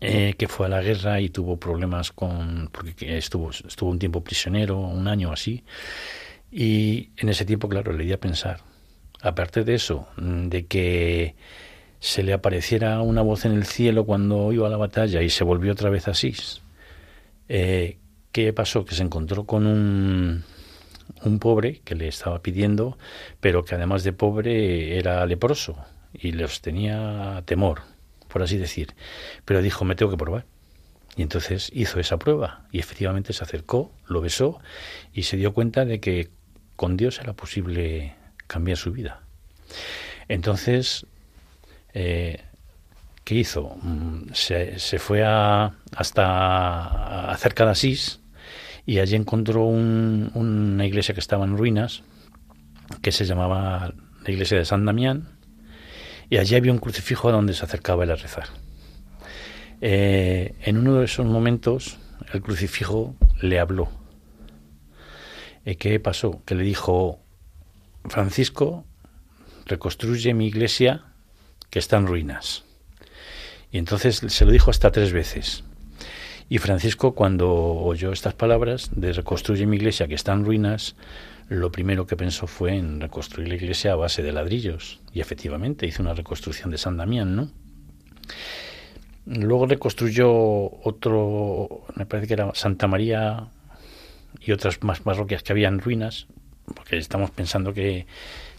[0.00, 3.98] eh, que fue a la guerra y tuvo problemas con porque que estuvo estuvo un
[4.00, 5.62] tiempo prisionero un año así
[6.50, 8.60] Y en ese tiempo, claro, le di a pensar.
[9.20, 11.34] Aparte de eso, mm, de que
[12.00, 15.44] se le apareciera una voz en el cielo cuando iba a la batalla y se
[15.44, 16.34] volvió otra vez así.
[17.48, 17.98] Eh,
[18.32, 18.84] ¿Qué pasó?
[18.84, 20.44] Que se encontró con un,
[21.24, 22.98] un pobre que le estaba pidiendo,
[23.40, 25.76] pero que además de pobre era leproso
[26.12, 27.82] y les tenía temor,
[28.28, 28.94] por así decir.
[29.44, 30.44] Pero dijo, me tengo que probar.
[31.16, 34.60] Y entonces hizo esa prueba y efectivamente se acercó, lo besó
[35.14, 36.28] y se dio cuenta de que
[36.76, 38.14] con Dios era posible
[38.46, 39.22] cambiar su vida.
[40.28, 41.06] Entonces,
[41.94, 42.42] eh,
[43.24, 43.76] ¿qué hizo?
[43.82, 48.20] Mm, Se, fue a, hasta a cerca de Asís
[48.86, 52.02] y allí encontró un- una iglesia que estaba en ruinas,
[53.02, 53.92] que se llamaba
[54.24, 55.28] la iglesia de San Damián,
[56.30, 58.48] y allí había un crucifijo a donde se acercaba él a rezar.
[59.80, 61.98] Eh, en uno de esos momentos,
[62.32, 63.88] el crucifijo le habló.
[65.66, 66.42] Eh, ¿Qué pasó?
[66.46, 67.18] Que le dijo,
[68.04, 68.84] Francisco,
[69.66, 71.02] reconstruye mi iglesia
[71.70, 72.64] que está en ruinas.
[73.72, 75.64] Y entonces se lo dijo hasta tres veces.
[76.48, 80.94] Y Francisco, cuando oyó estas palabras de reconstruye mi iglesia que está en ruinas,
[81.48, 85.00] lo primero que pensó fue en reconstruir la iglesia a base de ladrillos.
[85.12, 87.50] Y efectivamente hizo una reconstrucción de San Damián, ¿no?
[89.24, 93.48] Luego reconstruyó otro, me parece que era Santa María
[94.40, 96.26] y otras más parroquias que había en ruinas,
[96.74, 98.06] porque estamos pensando que,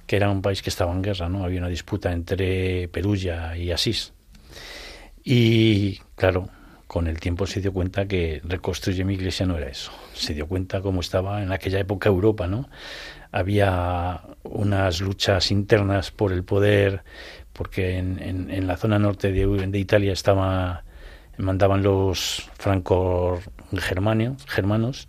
[0.06, 1.44] que era un país que estaba en guerra, ¿no?
[1.44, 4.14] Había una disputa entre Perugia y Asís.
[5.24, 6.50] Y claro,
[6.88, 9.92] con el tiempo se dio cuenta que reconstruye mi iglesia no era eso.
[10.14, 12.70] Se dio cuenta cómo estaba en aquella época Europa, ¿no?
[13.32, 17.04] Había unas luchas internas por el poder,
[17.54, 20.84] porque en, en- en la zona norte de, de Italia estaba
[21.38, 23.42] mandaban los francos
[23.78, 25.08] germanios, germanos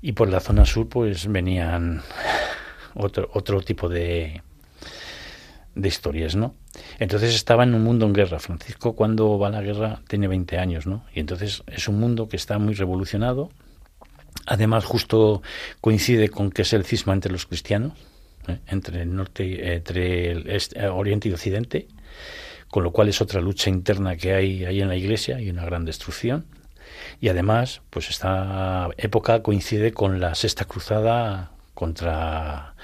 [0.00, 2.02] y por la zona sur pues venían
[2.94, 4.42] otro, otro tipo de,
[5.74, 6.54] de historias, ¿no?
[6.98, 8.38] Entonces estaba en un mundo en guerra.
[8.38, 11.04] Francisco cuando va a la guerra tiene 20 años, ¿no?
[11.14, 13.50] Y entonces es un mundo que está muy revolucionado.
[14.46, 15.42] Además justo
[15.80, 17.92] coincide con que es el cisma entre los cristianos,
[18.48, 18.58] ¿eh?
[18.66, 21.86] entre el norte, entre el eh, oriente y occidente,
[22.68, 25.64] con lo cual es otra lucha interna que hay ahí en la iglesia y una
[25.64, 26.46] gran destrucción.
[27.20, 32.74] Y además, pues esta época coincide con la sexta cruzada contra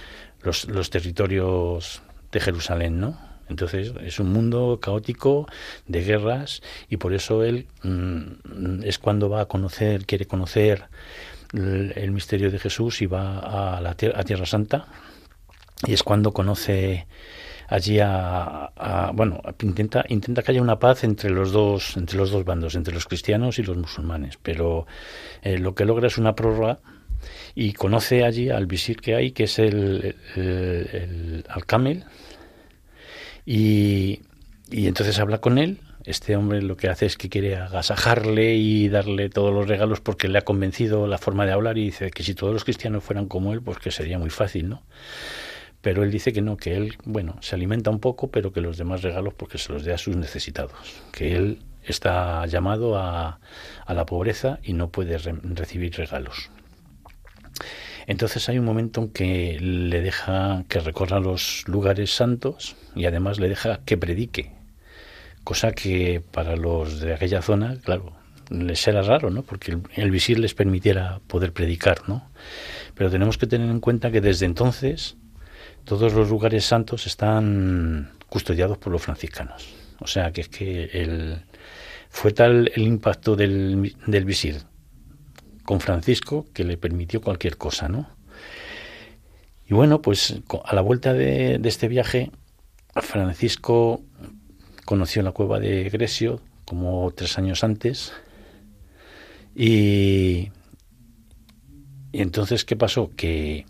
[0.43, 3.19] los, los territorios de Jerusalén, ¿no?
[3.49, 5.47] Entonces es un mundo caótico
[5.87, 10.85] de guerras y por eso él mm, es cuando va a conocer, quiere conocer
[11.53, 14.87] el, el misterio de Jesús y va a la a Tierra Santa
[15.87, 17.07] y es cuando conoce
[17.69, 22.31] allí a, a- bueno intenta intenta que haya una paz entre los dos entre los
[22.31, 24.87] dos bandos entre los cristianos y los musulmanes pero
[25.43, 26.81] eh, lo que logra es una prórroga
[27.55, 32.05] y conoce allí al visir que hay que es el, el, el Al-Kamel
[33.47, 34.21] y,
[34.71, 38.89] y entonces habla con él este hombre lo que hace es que quiere agasajarle y
[38.91, 42.23] darle todos los regalos porque le ha convencido la forma de hablar y dice que
[42.23, 44.83] si todos los cristianos fueran como él, pues que sería muy fácil, ¿no?
[45.85, 48.79] Pero él dice que no, que él, bueno, se alimenta un poco, pero que los
[48.79, 50.73] demás regalos porque se los dé a sus necesitados,
[51.13, 53.39] que él está llamado a,
[53.87, 56.51] la pobreza y no puede re- recibir regalos.
[58.07, 63.39] Entonces hay un momento en que le deja que recorra los lugares santos y además
[63.39, 64.53] le deja que predique,
[65.45, 68.15] cosa que para los de aquella zona, claro,
[68.49, 69.43] les era raro, ¿no?
[69.43, 72.31] Porque el, el visir les permitiera poder predicar, ¿no?
[72.95, 75.19] Pero tenemos que tener en cuenta que desde entonces
[75.85, 79.75] todos los lugares santos están custodiados por los franciscanos.
[80.01, 81.43] O sea que es que el,
[82.11, 83.93] fue tal el impacto del,
[84.25, 84.63] visir
[85.65, 88.09] con Francisco que le permitió cualquier cosa, ¿no?
[89.67, 92.31] Y bueno, pues a la vuelta de, de este viaje,
[92.97, 94.03] Francisco
[94.85, 98.13] conoció la cueva de Gresio como tres años antes
[99.55, 100.51] y,
[102.13, 103.11] y entonces, ¿qué pasó?
[103.17, 103.67] Que,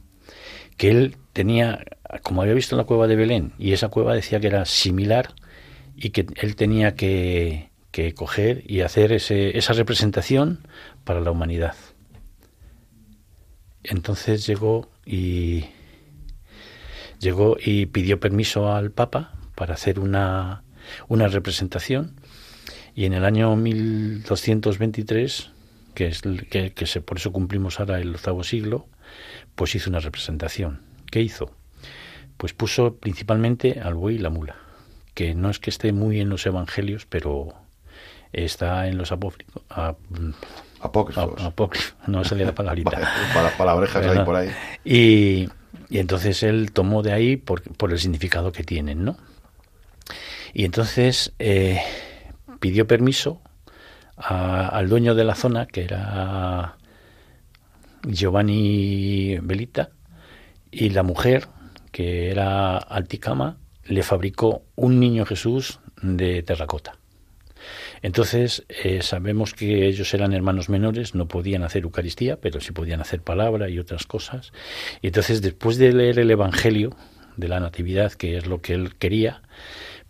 [0.76, 1.85] que él tenía,
[2.22, 5.35] como había visto la cueva de Belén, y esa cueva decía que era similar
[5.97, 7.68] y que él tenía que,
[8.16, 10.66] coger y hacer ese, esa representación
[11.05, 11.76] para la humanidad.
[13.82, 15.66] Entonces llegó y
[17.20, 20.64] llegó y pidió permiso al Papa para hacer una,
[21.09, 22.16] una representación
[22.97, 25.51] y en el año 1223
[25.95, 28.89] que es que, que se, por eso cumplimos ahora el octavo siglo
[29.55, 30.80] pues hizo una representación
[31.14, 31.50] ¿qué hizo?
[32.36, 34.56] pues puso principalmente al buey y la mula
[35.14, 37.54] que no es que esté muy en los evangelios pero
[38.32, 39.62] está en los apócrifos,
[40.80, 41.40] Apócrifos.
[41.40, 42.90] A- apócrifo, no salía la palabrita.
[43.34, 44.24] Para palabrejas ahí ¿Verdad?
[44.24, 44.50] por ahí.
[44.84, 45.48] Y,
[45.88, 49.16] y entonces él tomó de ahí por, por el significado que tienen, ¿no?
[50.52, 51.80] Y entonces eh,
[52.58, 53.40] pidió permiso
[54.16, 56.76] a- al dueño de la zona, que era
[58.02, 59.90] Giovanni Belita,
[60.74, 61.46] y la mujer,
[61.92, 66.98] que era Alticama, le fabricó un niño Jesús de terracota.
[68.02, 73.00] Entonces, eh, sabemos que ellos eran hermanos menores, no podían hacer Eucaristía, pero sí podían
[73.00, 74.52] hacer palabra y otras cosas.
[75.00, 76.94] Y entonces, después de leer el Evangelio
[77.36, 79.42] de la Natividad, que es lo que él quería,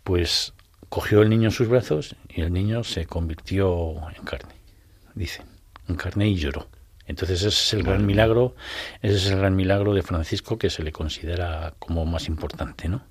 [0.02, 0.54] pues
[0.88, 4.54] cogió el niño en sus brazos y el niño se convirtió en carne,
[5.14, 5.46] dicen,
[5.88, 6.68] en carne y lloró.
[7.07, 8.55] Entonces ese es el gran milagro,
[9.02, 13.05] ese es el gran milagro de Francisco que se le considera como más importante, ¿no?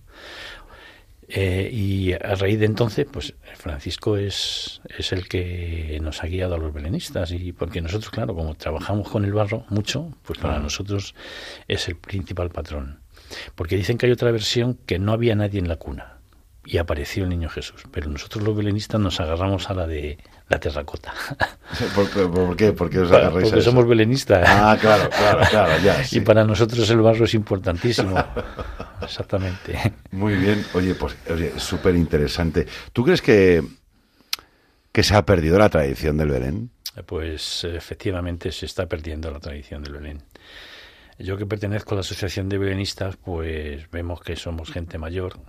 [1.30, 6.56] Eh, y a raíz de entonces, pues Francisco es, es el que nos ha guiado
[6.56, 10.56] a los belenistas y porque nosotros, claro, como trabajamos con el barro mucho, pues para
[10.56, 10.64] Claro.
[10.66, 11.16] nosotros
[11.68, 13.00] es el principal patrón.
[13.56, 16.13] Porque dicen que hay otra versión que no había nadie en la cuna
[16.66, 20.60] y apareció el niño Jesús, pero nosotros los belenistas nos agarramos a la de la
[20.60, 21.14] terracota.
[21.96, 22.72] ¿Por, qué?
[22.72, 23.72] ¿Por qué os agarráis a porque eso?
[23.72, 24.48] somos belenistas.
[24.48, 26.04] Ah, claro, claro, claro, ya.
[26.04, 26.18] sí.
[26.18, 28.16] Y para nosotros el barro es importantísimo.
[29.02, 29.94] Exactamente.
[30.12, 30.66] Muy bien.
[30.74, 32.66] Oye, pues, oye, súper interesante.
[32.94, 33.64] ¿Tú crees que,
[34.92, 36.70] que se ha perdido la tradición del Belén?
[37.06, 40.24] Pues efectivamente se está perdiendo la tradición del Belén.
[41.20, 45.40] Yo que pertenezco a la Asociación de Belenistas, pues vemos que somos gente mayor.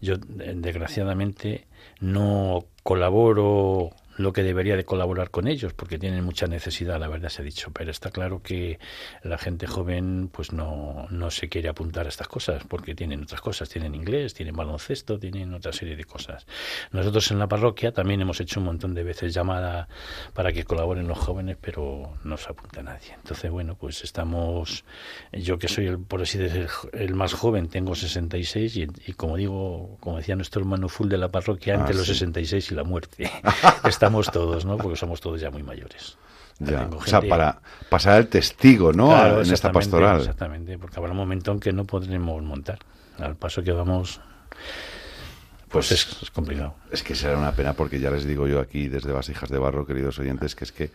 [0.00, 1.66] Yo, desgraciadamente,
[2.00, 7.30] no colaboro lo que debería de colaborar con ellos, porque tienen mucha necesidad, la verdad
[7.30, 7.70] se ha dicho.
[7.72, 8.78] Pero está claro que
[9.22, 13.40] la gente joven pues no, no se quiere apuntar a estas cosas, porque tienen otras
[13.40, 16.46] cosas, tienen inglés, tienen baloncesto, tienen otra serie de cosas.
[16.92, 19.88] Nosotros en la parroquia también hemos hecho un montón de veces llamada
[20.34, 23.14] para que colaboren los jóvenes, pero no se apunta nadie.
[23.14, 24.84] Entonces, bueno, pues estamos,
[25.32, 29.36] yo que soy, el, por así decir, el más joven, tengo 66 y, y como
[29.36, 32.14] digo, como decía nuestro hermano Full de la parroquia, Ah, entre los sí.
[32.14, 33.30] 66 y la muerte.
[34.08, 34.76] Estamos todos, ¿no?
[34.76, 36.16] Porque somos todos ya muy mayores.
[36.58, 36.88] Ya.
[36.96, 39.08] O sea, para pasar el testigo, ¿no?
[39.08, 40.20] Claro, en esta pastoral.
[40.20, 42.78] Exactamente, porque habrá un momento en que no podremos montar.
[43.18, 44.20] Al paso que vamos,
[45.68, 46.74] pues, Pues- es, es complicado.
[46.90, 49.86] Es que será una pena porque ya les digo yo aquí desde Vasijas de Barro,
[49.86, 50.90] queridos oyentes, que es que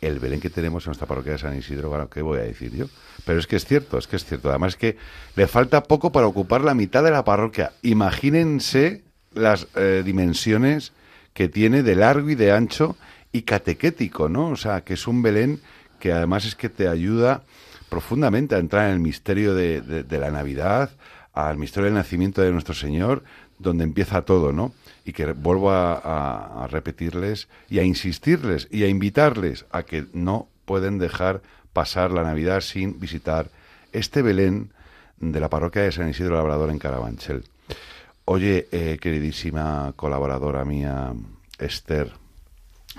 [0.00, 2.74] el Belén que tenemos en nuestra parroquia de San Isidro, bueno, ¿qué voy a decir
[2.74, 2.86] yo?
[3.24, 4.48] Pero es que es cierto, es que es cierto.
[4.48, 4.96] Además es que
[5.36, 7.72] le falta poco para ocupar la mitad de la parroquia.
[7.82, 9.02] Imagínense
[9.34, 10.92] las eh, dimensiones
[11.40, 12.98] que tiene de largo y de ancho
[13.32, 14.48] y catequético, ¿no?
[14.48, 15.58] O sea, que es un Belén
[15.98, 17.44] que además es que te ayuda
[17.88, 20.90] profundamente a entrar en el misterio de, la Navidad,
[21.32, 23.24] al misterio del nacimiento de nuestro Señor,
[23.58, 24.74] donde empieza todo, ¿no?
[25.06, 30.98] Y que vuelvo a repetirles y a insistirles y a invitarles a que no pueden
[30.98, 31.40] dejar
[31.72, 33.48] pasar la Navidad sin visitar
[33.92, 34.72] este Belén
[35.20, 37.44] de la parroquia de San Isidro Labrador en Carabanchel.
[38.34, 41.12] Oye, eh, queridísima colaboradora mía,
[41.58, 42.12] Esther,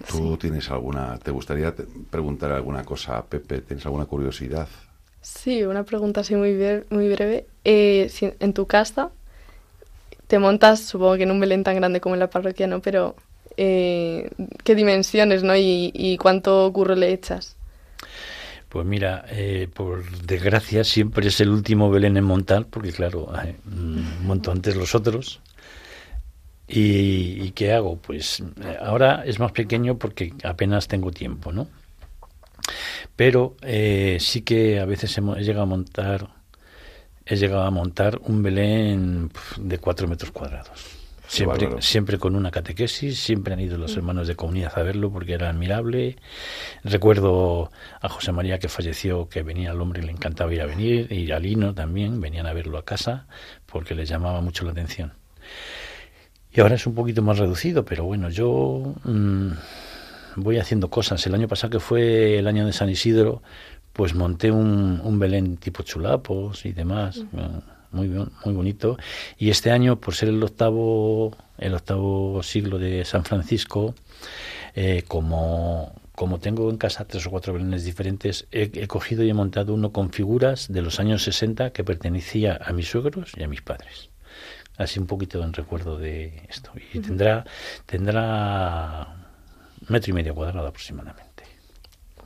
[0.10, 3.62] ¿tú tienes alguna, te gustaría te- preguntar alguna cosa a Pepe?
[3.62, 4.68] ¿Tienes alguna curiosidad?
[5.22, 7.48] Sí, una pregunta así muy, bre- muy breve.
[7.64, 9.12] Eh, si en tu casa
[10.28, 12.82] te montas, supongo que en un Belén tan grande como en la parroquia, ¿no?
[12.82, 13.16] Pero
[13.58, 14.30] eh,
[14.64, 15.56] ¿qué dimensiones, no?
[15.56, 17.56] Y, y cuánto curro le echas.
[18.72, 23.54] Pues mira, eh, por desgracia siempre es el último Belén en montar, porque claro, eh,
[24.24, 25.42] monto antes los otros.
[26.70, 27.98] ¿Y, qué hago?
[27.98, 31.68] Pues eh, ahora es más pequeño porque apenas tengo tiempo, ¿no?
[33.18, 36.30] Pero eh, sí que a veces he llegado a montar,
[37.26, 41.01] he llegado a montar un Belén de cuatro metros cuadrados.
[41.32, 45.32] Siempre, siempre con una catequesis, siempre han ido los hermanos de comunidad a verlo porque
[45.32, 46.18] era admirable.
[46.84, 47.72] Recuerdo
[48.02, 51.10] a José María que falleció, que venía al hombre y le encantaba ir a venir,
[51.10, 53.28] y a Lino también, venían a verlo a casa
[53.66, 55.14] porque les llamaba mucho la atención.
[56.52, 59.52] Y ahora es un poquito más reducido, pero bueno, yo mm,
[60.36, 61.26] voy haciendo cosas.
[61.28, 63.42] El año pasado, que fue el año de San Isidro,
[63.94, 67.24] pues monté un, un Belén tipo chulapos y demás.
[67.92, 68.98] Muy, muy bonito.
[69.38, 73.96] Y este año, por ser el octavo, el octavo siglo de San Francisco,
[74.76, 79.30] eh, como, como tengo en casa tres o cuatro belenes diferentes, he, he cogido y
[79.30, 83.44] he montado uno con figuras de los años 60 que pertenecía a mis suegros y
[83.44, 84.10] a mis padres.
[84.78, 86.72] Así un poquito en recuerdo de esto.
[86.94, 87.46] Y tendrá,
[87.86, 89.16] tendrá
[89.90, 91.44] metro y medio cuadrado aproximadamente.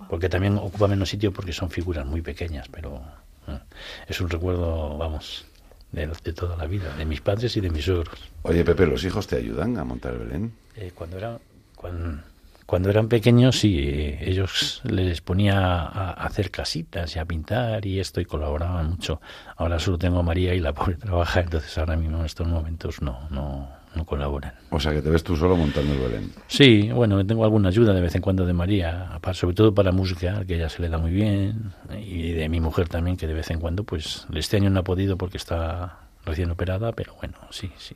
[0.10, 3.02] Porque también ocupa menos sitio porque son figuras muy pequeñas, pero
[3.48, 3.60] eh,
[4.08, 5.46] es un recuerdo, vamos,
[5.92, 8.20] de, de toda la vida, de mis padres y de mis suegros.
[8.44, 10.54] Oye, Pepe, ¿los hijos te ayudan a montar el Belén?
[10.76, 11.40] Eh, cuando era
[11.76, 12.22] cuando,
[12.66, 18.00] Cuando eran pequeños, sí, eh, ellos les ponía a hacer casitas y a pintar y
[18.00, 19.22] esto y colaboraban mucho.
[19.56, 23.02] Ahora solo tengo a María y la pobre trabaja, entonces ahora mismo en estos momentos
[23.02, 24.54] no, no, no colaboran.
[24.70, 26.32] O sea que te ves tú solo montando el Belén.
[26.48, 30.44] Sí, bueno, tengo alguna ayuda de vez en cuando de María, sobre todo para música,
[30.46, 33.50] que ella se le da muy bien, y de mi mujer también, que de vez
[33.52, 37.72] en cuando, pues este año no ha podido porque está recién operada, pero bueno, sí,
[37.78, 37.96] sí.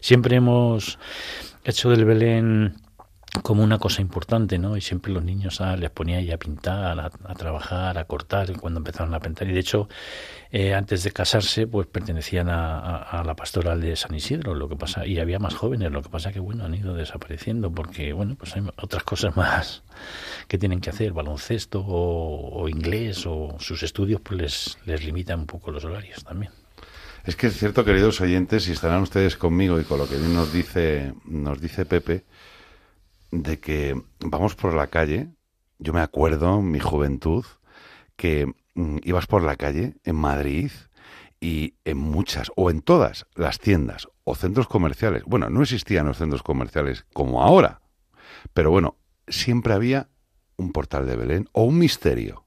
[0.00, 0.98] Siempre hemos
[1.64, 2.74] hecho del Belén
[3.42, 4.76] como una cosa importante, ¿no?
[4.76, 8.52] Y siempre los niños ah, les ponía ahí a pintar, a, a trabajar, a cortar,
[8.58, 9.48] cuando empezaron a pintar.
[9.48, 9.88] Y de hecho,
[10.56, 15.04] eh, antes de casarse, pues pertenecían a, la pastoral de San Isidro, lo que pasa,
[15.04, 18.54] y había más jóvenes, lo que pasa que, bueno, han ido desapareciendo, porque, bueno, pues
[18.54, 19.82] hay otras cosas más
[20.46, 25.46] que tienen que hacer, baloncesto o, inglés o sus estudios, pues les, les limitan un
[25.46, 26.52] poco los horarios también.
[27.24, 30.52] Es que es cierto, queridos oyentes, y estarán ustedes conmigo y con lo que nos
[30.52, 32.22] dice, nos dice Pepe,
[33.42, 35.28] de que vamos por la calle.
[35.78, 37.44] Yo me acuerdo mi juventud
[38.16, 40.70] que mm, ibas por la calle en Madrid
[41.40, 45.24] y en muchas o en todas las tiendas o centros comerciales.
[45.26, 47.80] Bueno, no existían los centros comerciales como ahora,
[48.52, 50.08] pero bueno, siempre había
[50.56, 52.42] un portal de Belén o un misterio.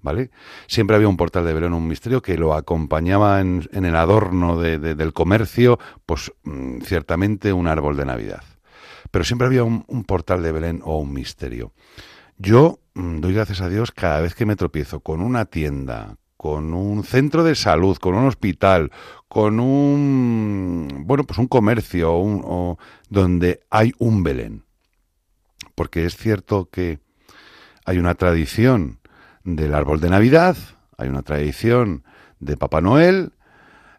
[0.00, 0.30] ¿Vale?
[0.66, 4.78] Siempre había un portal de Belén, un misterio que lo acompañaba en, el adorno de-
[4.78, 8.42] del comercio, pues mm, ciertamente un árbol de Navidad.
[9.14, 11.72] Pero siempre había un, portal de Belén o un misterio.
[12.36, 16.74] Yo mm, doy gracias a Dios cada vez que me tropiezo con una tienda, con
[16.74, 18.90] un centro de salud, con un hospital,
[19.28, 22.76] con un bueno, pues un comercio un- o
[23.08, 24.64] donde hay un Belén.
[25.76, 26.98] Porque es cierto que
[27.84, 28.98] hay una tradición
[29.44, 30.56] del árbol de Navidad,
[30.98, 32.02] hay una tradición
[32.40, 33.34] de Papá Noel,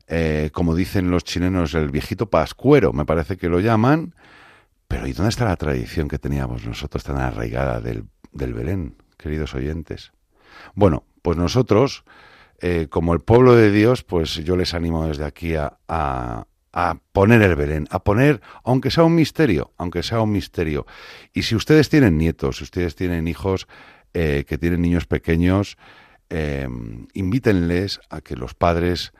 [0.09, 4.13] eh, como dicen los chilenos, el viejito pascuero, me parece que lo llaman,
[4.87, 9.53] pero ¿y dónde está la tradición que teníamos nosotros tan arraigada del, del Belén, queridos
[9.55, 10.11] oyentes?
[10.73, 12.03] Bueno, pues nosotros,
[12.59, 16.45] eh, como el pueblo de Dios, pues yo les animo desde aquí a, a,
[17.13, 20.85] poner el Belén, a poner, aunque sea un misterio, aunque sea un misterio.
[21.33, 23.67] Y si ustedes tienen nietos, si ustedes tienen hijos
[24.13, 25.77] eh, que tienen niños pequeños,
[26.29, 26.67] eh,
[27.13, 29.13] invítenles a que los padres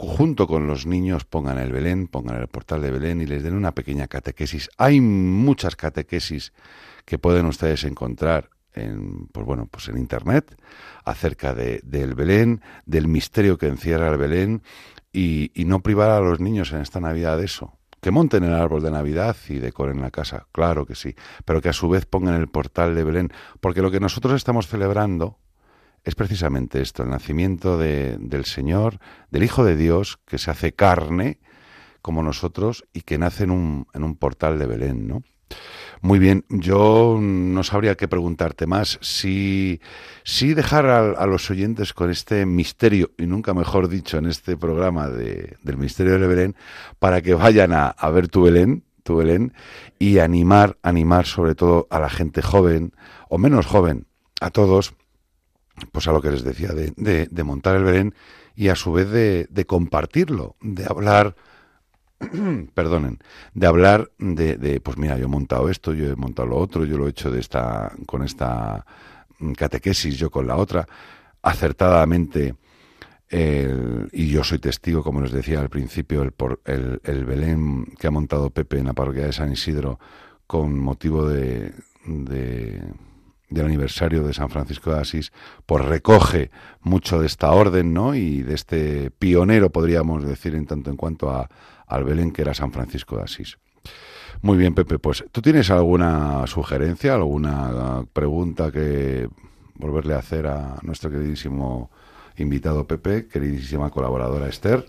[0.00, 3.54] junto con los niños pongan el Belén, pongan el portal de Belén y les den
[3.54, 4.70] una pequeña catequesis.
[4.78, 6.52] Hay muchas catequesis
[7.04, 10.56] que pueden ustedes encontrar en, pues bueno, pues en internet
[11.04, 14.62] acerca de, del Belén, del misterio que encierra el Belén
[15.12, 17.76] y, y no privar a los niños en esta Navidad de eso.
[18.00, 21.68] Que monten el árbol de Navidad y decoren la casa, claro que sí, pero que
[21.68, 25.36] a su vez pongan el portal de Belén, porque lo que nosotros estamos celebrando
[26.04, 28.98] es precisamente esto, el nacimiento de, del Señor,
[29.30, 31.38] del Hijo de Dios, que se hace carne
[32.02, 35.22] como nosotros y que nace en un, en un portal de Belén, ¿no?
[36.02, 38.98] Muy bien, yo no sabría qué preguntarte más.
[39.02, 39.80] Si,
[40.24, 45.08] si dejar a, los oyentes con este misterio, y nunca mejor dicho en este programa
[45.08, 46.56] de, del misterio de Belén,
[46.98, 49.52] para que vayan a, a ver tu Belén, tu Belén,
[49.98, 52.94] y animar, animar sobre todo a la gente joven,
[53.28, 54.06] o menos joven,
[54.40, 54.94] a todos,
[55.92, 58.14] pues a lo que les decía, de, de, de montar el Belén
[58.56, 61.36] y a su vez de, compartirlo, de hablar,
[62.74, 63.18] perdonen,
[63.54, 66.98] de hablar de, pues mira, yo he montado esto, yo he montado lo otro, yo
[66.98, 68.84] lo he hecho de esta, con esta
[69.38, 70.86] mm, catequesis, yo con la otra,
[71.42, 72.54] acertadamente,
[74.12, 76.22] y yo soy testigo, como les decía al principio,
[76.64, 79.98] el, el Belén que ha montado Pepe en la parroquia de San Isidro
[80.46, 81.72] con motivo de,
[82.06, 82.82] de-
[83.50, 85.32] del aniversario de San Francisco de Asís,
[85.66, 88.14] pues recoge mucho de esta orden, ¿no?
[88.14, 91.48] Y de este pionero, podríamos decir, en tanto en cuanto a,
[91.86, 93.58] al Belén que era San Francisco de Asís.
[94.42, 99.28] Muy bien, Pepe, pues ¿tú tienes alguna sugerencia, alguna pregunta que
[99.74, 101.90] volverle a hacer a nuestro queridísimo
[102.36, 104.86] invitado Pepe, queridísima colaboradora Esther?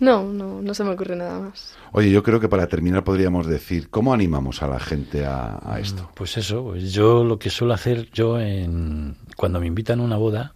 [0.00, 1.74] No, no, no se me ocurre nada más.
[1.92, 5.78] Oye, yo creo que para terminar podríamos decir, ¿cómo animamos a la gente a, a
[5.78, 6.10] esto?
[6.14, 10.16] Pues eso, pues yo lo que suelo hacer yo en, cuando me invitan a una
[10.16, 10.54] boda,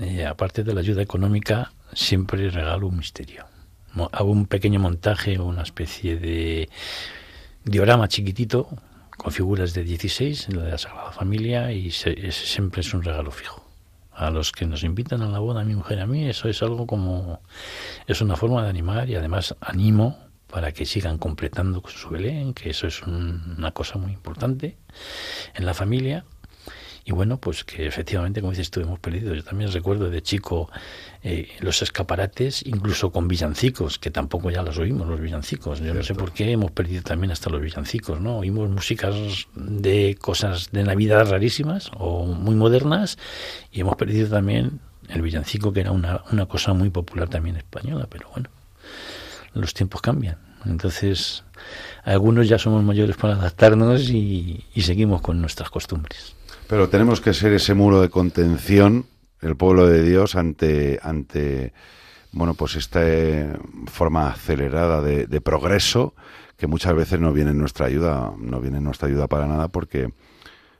[0.00, 3.44] eh, aparte de la ayuda económica, siempre regalo un misterio.
[3.94, 6.68] Mo- Hago un pequeño montaje, una especie de
[7.64, 8.68] diorama chiquitito
[9.16, 13.02] con figuras de 16, la de la Sagrada Familia, y se- ese siempre es un
[13.04, 13.61] regalo fijo.
[14.14, 16.62] A los que nos invitan a la boda, a mi mujer a mí, eso es
[16.62, 17.40] algo como...
[18.06, 22.68] Es una forma de animar y además animo para que sigan completando su Belén, que
[22.70, 24.76] eso es un- una cosa muy importante
[25.54, 26.24] en la familia.
[27.04, 29.34] Y bueno, pues que efectivamente, como dices tú, hemos perdido.
[29.34, 30.70] Yo también recuerdo de chico
[31.22, 35.80] eh, los escaparates, incluso con villancicos, que tampoco ya los oímos, los villancicos.
[35.80, 38.38] Yo no sé por qué hemos perdido también hasta los villancicos, ¿no?
[38.38, 39.16] Oímos músicas
[39.54, 43.18] de cosas de Navidad rarísimas o muy modernas
[43.72, 48.06] y hemos perdido también el villancico, que era una, una cosa muy popular también española,
[48.08, 48.48] pero bueno,
[49.54, 50.38] los tiempos cambian.
[50.64, 51.42] Entonces,
[52.04, 56.36] algunos ya somos mayores para adaptarnos y, y seguimos con nuestras costumbres.
[56.72, 59.04] Pero tenemos que ser ese muro de contención,
[59.42, 61.74] el pueblo de Dios, ante, ante
[62.32, 63.52] bueno, pues esta eh,
[63.88, 66.14] forma acelerada de, de progreso
[66.56, 69.68] que muchas veces no viene en nuestra ayuda, no viene en nuestra ayuda para nada
[69.68, 70.14] porque,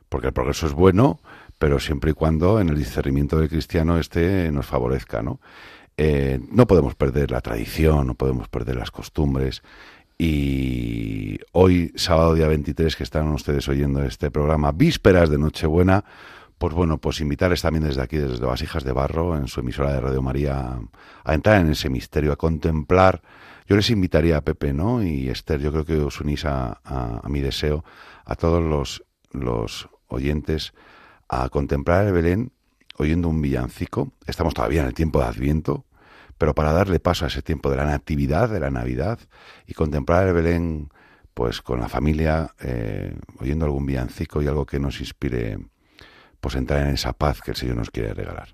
[0.09, 1.21] porque el progreso es bueno,
[1.59, 5.41] pero siempre y cuando en el discernimiento del cristiano este nos favorezca, ¿no?
[5.99, 9.63] Eh, no podemos perder la tradición, no podemos perder las costumbres.
[10.19, 16.05] Y hoy, sábado día 23, que están ustedes oyendo este programa, vísperas de Nochebuena,
[16.59, 20.01] pues bueno, pues invitarles también desde aquí, desde Vasijas de Barro, en su emisora de
[20.01, 20.79] Radio María,
[21.25, 23.21] a entrar en ese misterio, a contemplar.
[23.67, 25.03] Yo les invitaría a Pepe, ¿no?
[25.03, 27.85] Y Esther, yo creo que os unís a, a, a mi deseo,
[28.25, 30.73] a todos los, los oyentes,
[31.29, 32.53] a contemplar el Belén
[32.99, 34.13] oyendo un villancico.
[34.27, 35.85] Estamos todavía en el tiempo de Adviento,
[36.43, 39.21] pero para darle paso a ese tiempo de la Natividad, de la Navidad,
[39.65, 40.89] y contemplar el Belén,
[41.35, 45.57] pues con la familia, eh, oyendo algún villancico y algo que nos inspire,
[46.41, 48.49] pues entrar en esa paz que el Señor nos quiere regalar.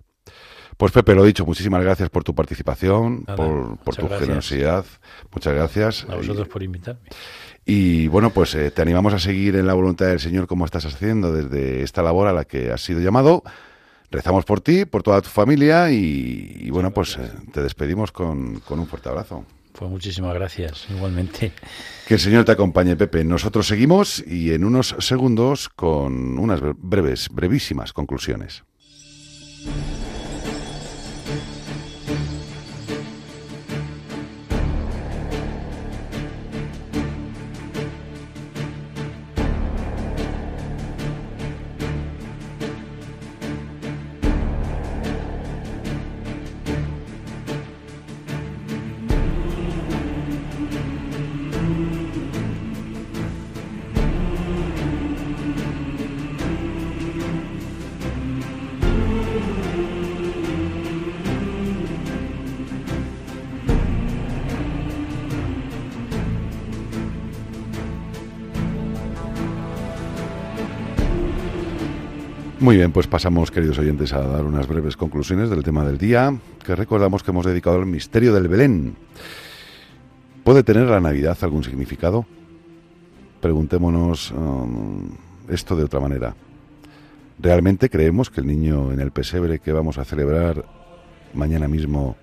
[0.77, 4.21] Pues Pepe, lo dicho, muchísimas gracias por tu participación, Nada, por, por tu gracias.
[4.21, 4.85] generosidad.
[5.33, 6.07] Muchas gracias.
[6.11, 7.09] A vosotros por invitarme.
[7.65, 10.85] Y bueno, pues eh, te animamos a seguir en la voluntad del Señor como estás
[10.85, 13.43] haciendo desde esta labor a la que has sido llamado.
[14.11, 18.61] Rezamos por ti, por toda tu familia y, y bueno, pues eh, te despedimos con,
[18.61, 19.45] con un fuerte abrazo.
[19.73, 21.53] Pues muchísimas gracias, igualmente.
[22.07, 23.23] Que el Señor te acompañe, Pepe.
[23.23, 28.65] Nosotros seguimos y en unos segundos con unas bre- breves, brevísimas conclusiones.
[72.69, 76.39] Muy bien, pues pasamos, queridos oyentes, a dar unas breves conclusiones del tema del día,
[76.67, 78.95] que recordamos que hemos dedicado al misterio del Belén.
[80.45, 82.27] ¿Puede tener la Navidad algún significado?
[83.41, 85.09] Preguntémonos um,
[85.49, 86.35] esto de otra manera.
[87.39, 90.67] ¿Realmente creemos que el niño en el pesebre que vamos a celebrar
[91.33, 92.19] mañana mismo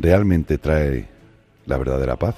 [0.00, 1.06] realmente trae
[1.64, 2.34] la verdadera paz?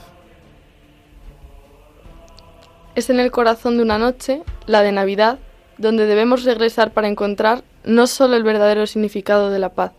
[2.95, 5.39] Es en el corazón de una noche, la de Navidad,
[5.81, 9.93] donde debemos regresar para encontrar no solo el verdadero significado de la paz,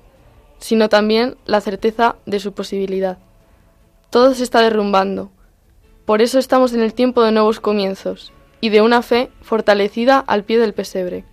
[0.59, 3.17] sino también la certeza de su posibilidad.
[4.11, 5.31] Todo se está derrumbando.
[6.05, 10.43] Por eso estamos en el tiempo de nuevos comienzos y de una fe fortalecida al
[10.43, 11.25] pie del pesebre.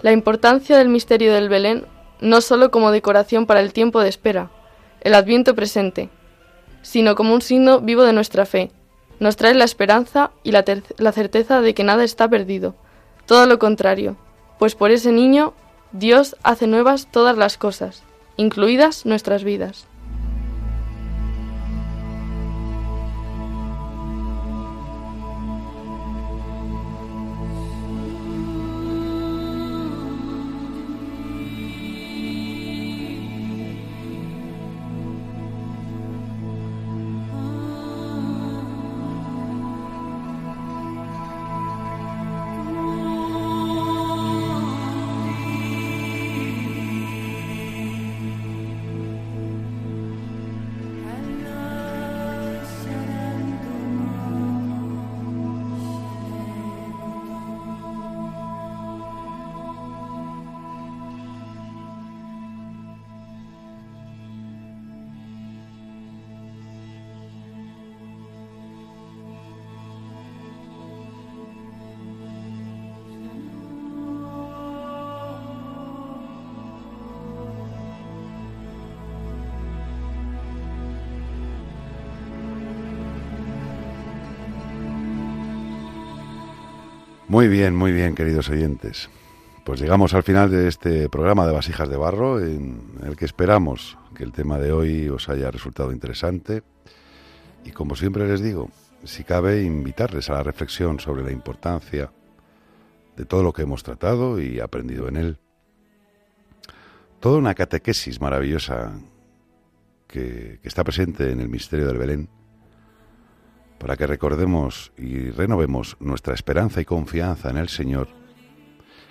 [0.00, 1.86] La importancia del misterio del Belén
[2.20, 4.50] no solo como decoración para el tiempo de espera,
[5.00, 6.08] el adviento presente,
[6.82, 8.70] sino como un signo vivo de nuestra fe.
[9.18, 10.64] Nos trae la esperanza y la,
[10.98, 12.76] la certeza de que nada está perdido.
[13.26, 14.16] Todo lo contrario,
[14.58, 15.52] pues por ese niño
[15.92, 18.04] Dios hace nuevas todas las cosas,
[18.36, 19.86] incluidas nuestras vidas.
[87.36, 89.10] Muy bien, muy bien, queridos oyentes.
[89.62, 93.98] Pues llegamos al final de este programa de Vasijas de Barro, en el que esperamos
[94.14, 96.62] que el tema de hoy os haya resultado interesante.
[97.62, 98.70] Y como siempre les digo,
[99.04, 102.10] si cabe, invitarles a la reflexión sobre la importancia
[103.18, 105.38] de todo lo que hemos tratado y aprendido en él.
[107.20, 108.98] Toda una catequesis maravillosa
[110.06, 112.30] que, que está presente en el misterio del Belén,
[113.78, 118.08] para que recordemos y renovemos nuestra esperanza y confianza en el Señor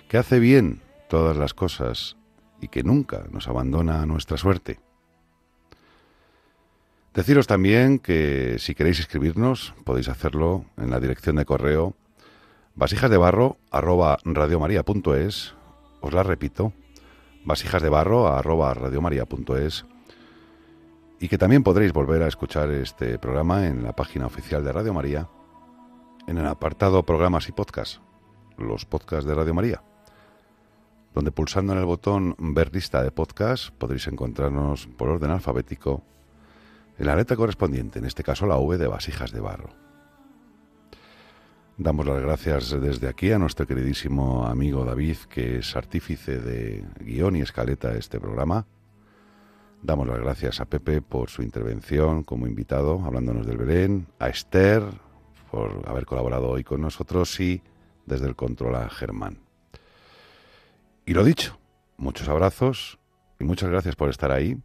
[0.08, 2.16] que hace bien todas las cosas
[2.60, 4.80] y que nunca nos abandona a nuestra suerte.
[7.14, 11.94] Deciros también que si queréis escribirnos podéis hacerlo en la dirección de correo
[12.74, 15.54] vasijasdebarro arroba radiomaria.es
[16.00, 16.72] os la repito
[17.44, 19.86] vasijasdebarro arroba radiomaria.es
[21.20, 24.94] y que también podréis volver a escuchar este programa en la página oficial de Radio
[24.94, 25.28] María
[26.26, 28.00] en el apartado programas y podcasts
[28.58, 29.82] los podcasts de Radio María
[31.14, 36.02] donde pulsando en el botón ver lista de podcast podréis encontrarnos por orden alfabético
[36.98, 39.70] en la letra correspondiente, en este caso la V de vasijas de barro.
[41.78, 47.36] Damos las gracias desde aquí a nuestro queridísimo amigo David, que es artífice de guion
[47.36, 48.66] y escaleta de este programa.
[49.82, 54.82] Damos las gracias a Pepe por su intervención como invitado, hablándonos del Belén, a Esther
[55.50, 57.62] por haber colaborado hoy con nosotros y
[58.04, 59.38] desde el control a Germán.
[61.04, 61.58] Y lo dicho,
[61.96, 62.98] muchos abrazos
[63.38, 64.58] y muchas gracias por estar ahí.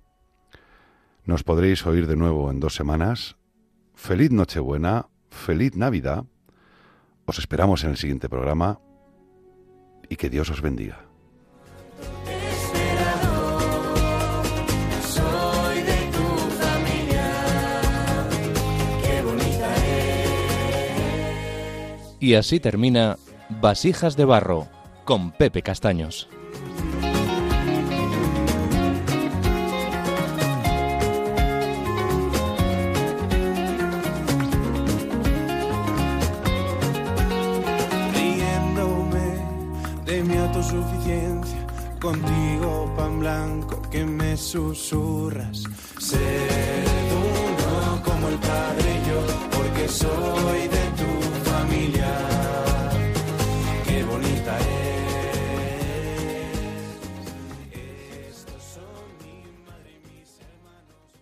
[1.25, 3.37] Nos podréis oír de nuevo en dos semanas.
[3.93, 6.25] Feliz Nochebuena, feliz Navidad.
[7.25, 8.79] Os esperamos en el siguiente programa
[10.09, 11.10] y que Dios os bendiga.
[22.21, 23.17] Y así termina
[23.49, 24.67] Vasijas de Barro
[25.05, 26.29] con Pepe Castaños.
[38.13, 39.43] riéndome
[40.05, 41.65] de mi autosuficiencia.
[41.99, 45.63] Contigo, pan blanco, que me susurras.
[45.97, 49.19] Ser uno como el padre y yo,
[49.57, 50.80] porque soy de